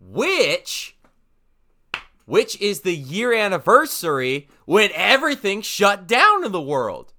Which 0.00 0.96
which 2.24 2.60
is 2.60 2.80
the 2.80 2.94
year 2.94 3.32
anniversary 3.32 4.48
when 4.64 4.90
everything 4.94 5.60
shut 5.60 6.06
down 6.06 6.44
in 6.44 6.52
the 6.52 6.60
world. 6.60 7.12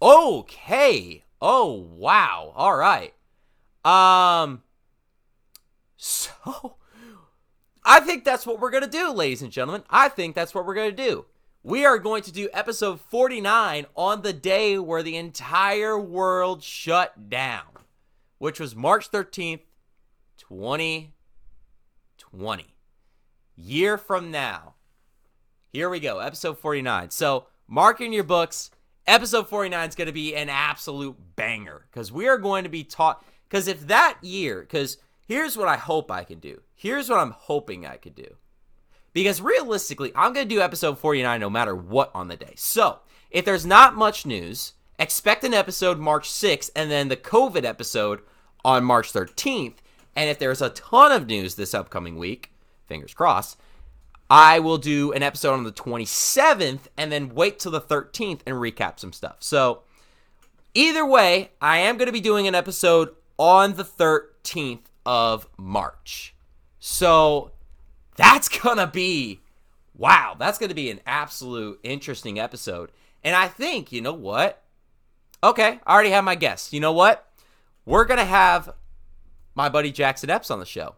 Okay. 0.00 1.24
Oh, 1.40 1.72
wow. 1.72 2.52
All 2.54 2.76
right. 2.76 3.14
Um 3.84 4.62
so 5.96 6.76
I 7.84 8.00
think 8.00 8.24
that's 8.24 8.46
what 8.46 8.60
we're 8.60 8.70
going 8.70 8.82
to 8.82 8.88
do, 8.90 9.10
ladies 9.10 9.42
and 9.42 9.52
gentlemen. 9.52 9.82
I 9.88 10.08
think 10.08 10.34
that's 10.34 10.54
what 10.54 10.66
we're 10.66 10.74
going 10.74 10.94
to 10.94 11.04
do 11.04 11.26
we 11.64 11.84
are 11.86 11.98
going 11.98 12.22
to 12.22 12.30
do 12.30 12.48
episode 12.52 13.00
49 13.00 13.86
on 13.96 14.20
the 14.20 14.34
day 14.34 14.78
where 14.78 15.02
the 15.02 15.16
entire 15.16 15.98
world 15.98 16.62
shut 16.62 17.30
down, 17.30 17.64
which 18.36 18.60
was 18.60 18.76
March 18.76 19.10
13th, 19.10 19.62
2020. 20.36 22.74
Year 23.56 23.96
from 23.96 24.30
now. 24.30 24.74
Here 25.72 25.88
we 25.88 26.00
go, 26.00 26.18
episode 26.18 26.58
49. 26.58 27.08
So, 27.10 27.46
mark 27.66 28.02
in 28.02 28.12
your 28.12 28.24
books. 28.24 28.70
Episode 29.06 29.48
49 29.48 29.88
is 29.88 29.94
going 29.94 30.06
to 30.06 30.12
be 30.12 30.36
an 30.36 30.50
absolute 30.50 31.16
banger 31.34 31.86
because 31.90 32.12
we 32.12 32.28
are 32.28 32.36
going 32.36 32.64
to 32.64 32.70
be 32.70 32.84
taught. 32.84 33.24
Because 33.48 33.68
if 33.68 33.86
that 33.86 34.18
year, 34.22 34.60
because 34.60 34.98
here's 35.26 35.56
what 35.56 35.68
I 35.68 35.76
hope 35.76 36.10
I 36.10 36.24
can 36.24 36.40
do. 36.40 36.60
Here's 36.74 37.08
what 37.08 37.20
I'm 37.20 37.30
hoping 37.30 37.86
I 37.86 37.96
could 37.96 38.14
do. 38.14 38.36
Because 39.14 39.40
realistically, 39.40 40.12
I'm 40.14 40.34
going 40.34 40.46
to 40.46 40.54
do 40.54 40.60
episode 40.60 40.98
49 40.98 41.40
no 41.40 41.48
matter 41.48 41.74
what 41.74 42.10
on 42.14 42.28
the 42.28 42.36
day. 42.36 42.52
So, 42.56 42.98
if 43.30 43.46
there's 43.46 43.64
not 43.64 43.96
much 43.96 44.26
news, 44.26 44.74
expect 44.98 45.44
an 45.44 45.54
episode 45.54 45.98
March 45.98 46.28
6th 46.28 46.70
and 46.76 46.90
then 46.90 47.08
the 47.08 47.16
COVID 47.16 47.64
episode 47.64 48.20
on 48.64 48.84
March 48.84 49.12
13th. 49.12 49.76
And 50.14 50.28
if 50.28 50.38
there's 50.38 50.60
a 50.60 50.68
ton 50.70 51.12
of 51.12 51.26
news 51.26 51.54
this 51.54 51.74
upcoming 51.74 52.18
week, 52.18 52.52
fingers 52.86 53.14
crossed, 53.14 53.58
I 54.28 54.58
will 54.58 54.78
do 54.78 55.12
an 55.12 55.22
episode 55.22 55.54
on 55.54 55.64
the 55.64 55.72
27th 55.72 56.80
and 56.96 57.10
then 57.10 57.34
wait 57.34 57.58
till 57.58 57.72
the 57.72 57.80
13th 57.80 58.40
and 58.46 58.56
recap 58.56 58.98
some 58.98 59.12
stuff. 59.12 59.36
So, 59.40 59.82
either 60.74 61.06
way, 61.06 61.50
I 61.60 61.78
am 61.78 61.96
going 61.96 62.06
to 62.06 62.12
be 62.12 62.20
doing 62.20 62.46
an 62.46 62.54
episode 62.54 63.10
on 63.38 63.74
the 63.74 63.84
13th 63.84 64.86
of 65.06 65.48
March. 65.56 66.34
So 66.78 67.52
that's 68.16 68.48
to 68.78 68.86
be, 68.86 69.40
wow, 69.96 70.36
that's 70.38 70.58
to 70.68 70.74
be 70.74 70.90
an 70.90 71.00
absolute 71.06 71.80
interesting 71.82 72.38
episode. 72.38 72.90
And 73.22 73.34
I 73.34 73.48
think, 73.48 73.92
you 73.92 74.00
know 74.00 74.14
what? 74.14 74.62
Okay, 75.42 75.80
I 75.86 75.92
already 75.92 76.10
have 76.10 76.24
my 76.24 76.34
guest. 76.34 76.72
You 76.72 76.80
know 76.80 76.92
what? 76.92 77.28
We're 77.84 78.06
to 78.18 78.24
have 78.24 78.74
my 79.54 79.68
buddy 79.68 79.92
Jackson 79.92 80.30
Epps 80.30 80.50
on 80.50 80.58
the 80.58 80.66
show. 80.66 80.94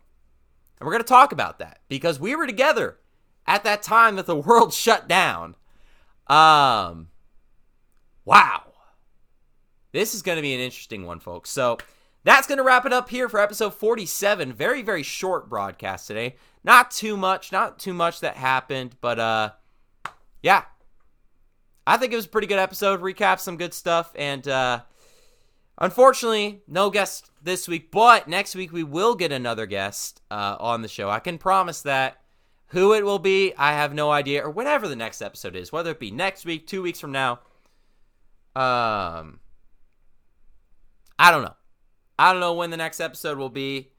And 0.79 0.87
we're 0.87 0.93
to 1.05 1.09
talk 1.09 1.33
about 1.33 1.59
that 1.59 1.81
because 1.89 2.21
we 2.21 2.37
were 2.37 2.47
together 2.47 2.99
at 3.47 3.65
that 3.65 3.83
time 3.83 4.17
that 4.17 4.27
the 4.27 4.37
world 4.41 4.73
shut 4.73 5.09
down. 5.09 5.57
Um, 6.27 7.09
wow. 8.25 8.63
This 9.93 10.15
is 10.15 10.23
to 10.37 10.43
be 10.43 10.55
an 10.55 10.61
interesting 10.61 11.07
one, 11.07 11.21
folks. 11.21 11.51
So 11.51 11.79
that's 12.27 12.49
going 12.49 12.59
to 12.59 12.65
wrap 12.65 12.85
it 12.85 12.93
up 12.93 13.09
here 13.09 13.29
for 13.29 13.39
episode 13.39 13.73
47. 13.73 14.53
Very, 14.53 14.83
very 14.83 15.05
short 15.05 15.49
broadcast 15.49 16.09
today. 16.09 16.35
Not 16.65 16.91
too 16.91 17.17
much, 17.17 17.53
not 17.53 17.79
too 17.79 17.95
much 17.95 18.19
that 18.19 18.37
happened, 18.37 18.97
but 19.01 19.21
uh, 19.21 19.51
yeah. 20.43 20.65
I 21.87 21.97
think 21.99 22.13
it 22.13 22.17
was 22.17 22.27
a 22.27 22.29
pretty 22.29 22.49
good 22.49 22.59
episode. 22.59 23.01
Recap 23.01 23.39
some 23.39 23.57
good 23.57 23.73
stuff, 23.73 24.11
and 24.17 24.47
uh, 24.49 24.81
unfortunately, 25.79 26.63
no 26.67 26.91
guest 26.91 27.31
this 27.41 27.69
week. 27.69 27.93
But 27.93 28.27
next 28.27 28.57
week 28.57 28.73
we 28.73 28.83
will 28.83 29.15
get 29.15 29.31
another 29.31 29.67
guest 29.67 30.21
uh, 30.29 30.57
on 30.59 30.83
the 30.83 30.89
show. 30.89 31.09
I 31.09 31.21
can 31.21 31.39
promise 31.39 31.83
that. 31.83 32.21
Who 32.71 32.93
it 32.95 33.05
will 33.05 33.21
be, 33.21 33.55
I 33.57 33.75
have 33.75 33.95
no 33.95 34.11
idea, 34.11 34.43
or 34.43 34.51
whatever 34.51 34.89
the 34.89 34.97
next 34.97 35.23
episode 35.23 35.55
is, 35.55 35.71
whether 35.71 35.93
it 35.93 36.01
be 36.01 36.11
next 36.11 36.45
week, 36.45 36.67
two 36.67 36.83
weeks 36.83 36.99
from 36.99 37.13
now. 37.13 37.35
Um, 38.57 39.39
I 41.17 41.31
don't 41.31 41.43
know. 41.43 41.56
I 42.19 42.33
don't 42.33 42.41
know 42.41 42.55
when 42.55 42.71
the 42.71 42.77
next 42.77 43.01
episode 43.01 43.39
will 43.39 43.49
be. 43.51 43.91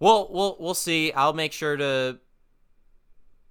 We'll 0.00 0.28
we'll 0.32 0.56
we'll 0.58 0.74
see. 0.74 1.12
I'll 1.12 1.32
make 1.32 1.52
sure 1.52 1.76
to 1.76 2.18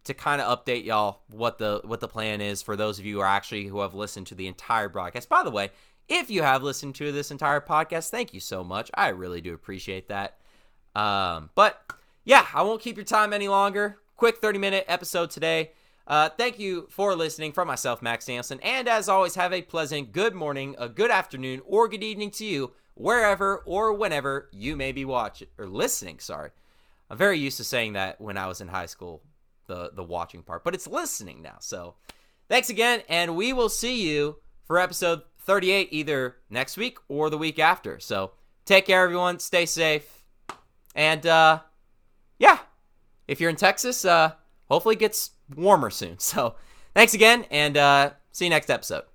to 0.05 0.13
kind 0.13 0.41
of 0.41 0.65
update 0.65 0.85
y'all 0.85 1.21
what 1.29 1.57
the 1.57 1.81
what 1.83 1.99
the 1.99 2.07
plan 2.07 2.41
is 2.41 2.61
for 2.61 2.75
those 2.75 2.99
of 2.99 3.05
you 3.05 3.15
who 3.15 3.21
are 3.21 3.27
actually 3.27 3.67
who 3.67 3.79
have 3.79 3.93
listened 3.93 4.27
to 4.27 4.35
the 4.35 4.47
entire 4.47 4.89
broadcast. 4.89 5.29
By 5.29 5.43
the 5.43 5.51
way, 5.51 5.71
if 6.09 6.29
you 6.29 6.43
have 6.43 6.63
listened 6.63 6.95
to 6.95 7.11
this 7.11 7.31
entire 7.31 7.61
podcast, 7.61 8.09
thank 8.09 8.33
you 8.33 8.39
so 8.39 8.63
much. 8.63 8.91
I 8.93 9.09
really 9.09 9.41
do 9.41 9.53
appreciate 9.53 10.09
that. 10.09 10.37
Um, 10.95 11.49
but 11.55 11.81
yeah, 12.23 12.45
I 12.53 12.61
won't 12.63 12.81
keep 12.81 12.97
your 12.97 13.05
time 13.05 13.33
any 13.33 13.47
longer 13.47 13.97
quick 14.15 14.37
30 14.37 14.59
minute 14.59 14.85
episode 14.87 15.29
today. 15.29 15.71
Uh, 16.05 16.29
thank 16.29 16.59
you 16.59 16.87
for 16.89 17.15
listening 17.15 17.53
from 17.53 17.67
myself, 17.67 18.01
Max 18.01 18.25
Sampson. 18.25 18.59
And 18.61 18.89
as 18.89 19.07
always, 19.07 19.35
have 19.35 19.53
a 19.53 19.61
pleasant 19.61 20.11
good 20.11 20.35
morning, 20.35 20.75
a 20.77 20.89
good 20.89 21.11
afternoon, 21.11 21.61
or 21.65 21.87
good 21.87 22.03
evening 22.03 22.29
to 22.31 22.45
you, 22.45 22.71
wherever 22.95 23.57
or 23.65 23.93
whenever 23.93 24.49
you 24.51 24.75
may 24.75 24.91
be 24.91 25.05
watching 25.05 25.47
or 25.57 25.67
listening. 25.67 26.19
Sorry. 26.19 26.51
I'm 27.09 27.17
very 27.17 27.37
used 27.39 27.57
to 27.57 27.63
saying 27.63 27.93
that 27.93 28.19
when 28.19 28.37
I 28.37 28.47
was 28.47 28.61
in 28.61 28.67
high 28.67 28.85
school, 28.85 29.21
the, 29.67 29.91
the 29.93 30.03
watching 30.03 30.43
part, 30.43 30.63
but 30.63 30.73
it's 30.73 30.87
listening 30.87 31.41
now. 31.41 31.57
So 31.59 31.95
thanks 32.49 32.69
again, 32.69 33.01
and 33.07 33.35
we 33.35 33.53
will 33.53 33.69
see 33.69 34.07
you 34.07 34.37
for 34.65 34.79
episode 34.79 35.21
38 35.39 35.89
either 35.91 36.37
next 36.49 36.77
week 36.77 36.97
or 37.07 37.29
the 37.29 37.37
week 37.37 37.59
after. 37.59 37.99
So 37.99 38.31
take 38.65 38.85
care, 38.85 39.03
everyone. 39.03 39.39
Stay 39.39 39.65
safe. 39.65 40.25
And 40.95 41.25
uh, 41.25 41.59
yeah 42.39 42.59
if 43.27 43.39
you're 43.39 43.49
in 43.49 43.55
Texas, 43.55 44.05
uh, 44.05 44.33
hopefully 44.69 44.95
it 44.95 44.99
gets 44.99 45.31
warmer 45.55 45.89
soon. 45.89 46.17
So 46.19 46.55
thanks 46.93 47.13
again, 47.13 47.45
and 47.51 47.77
uh, 47.77 48.11
see 48.31 48.45
you 48.45 48.49
next 48.49 48.69
episode. 48.69 49.12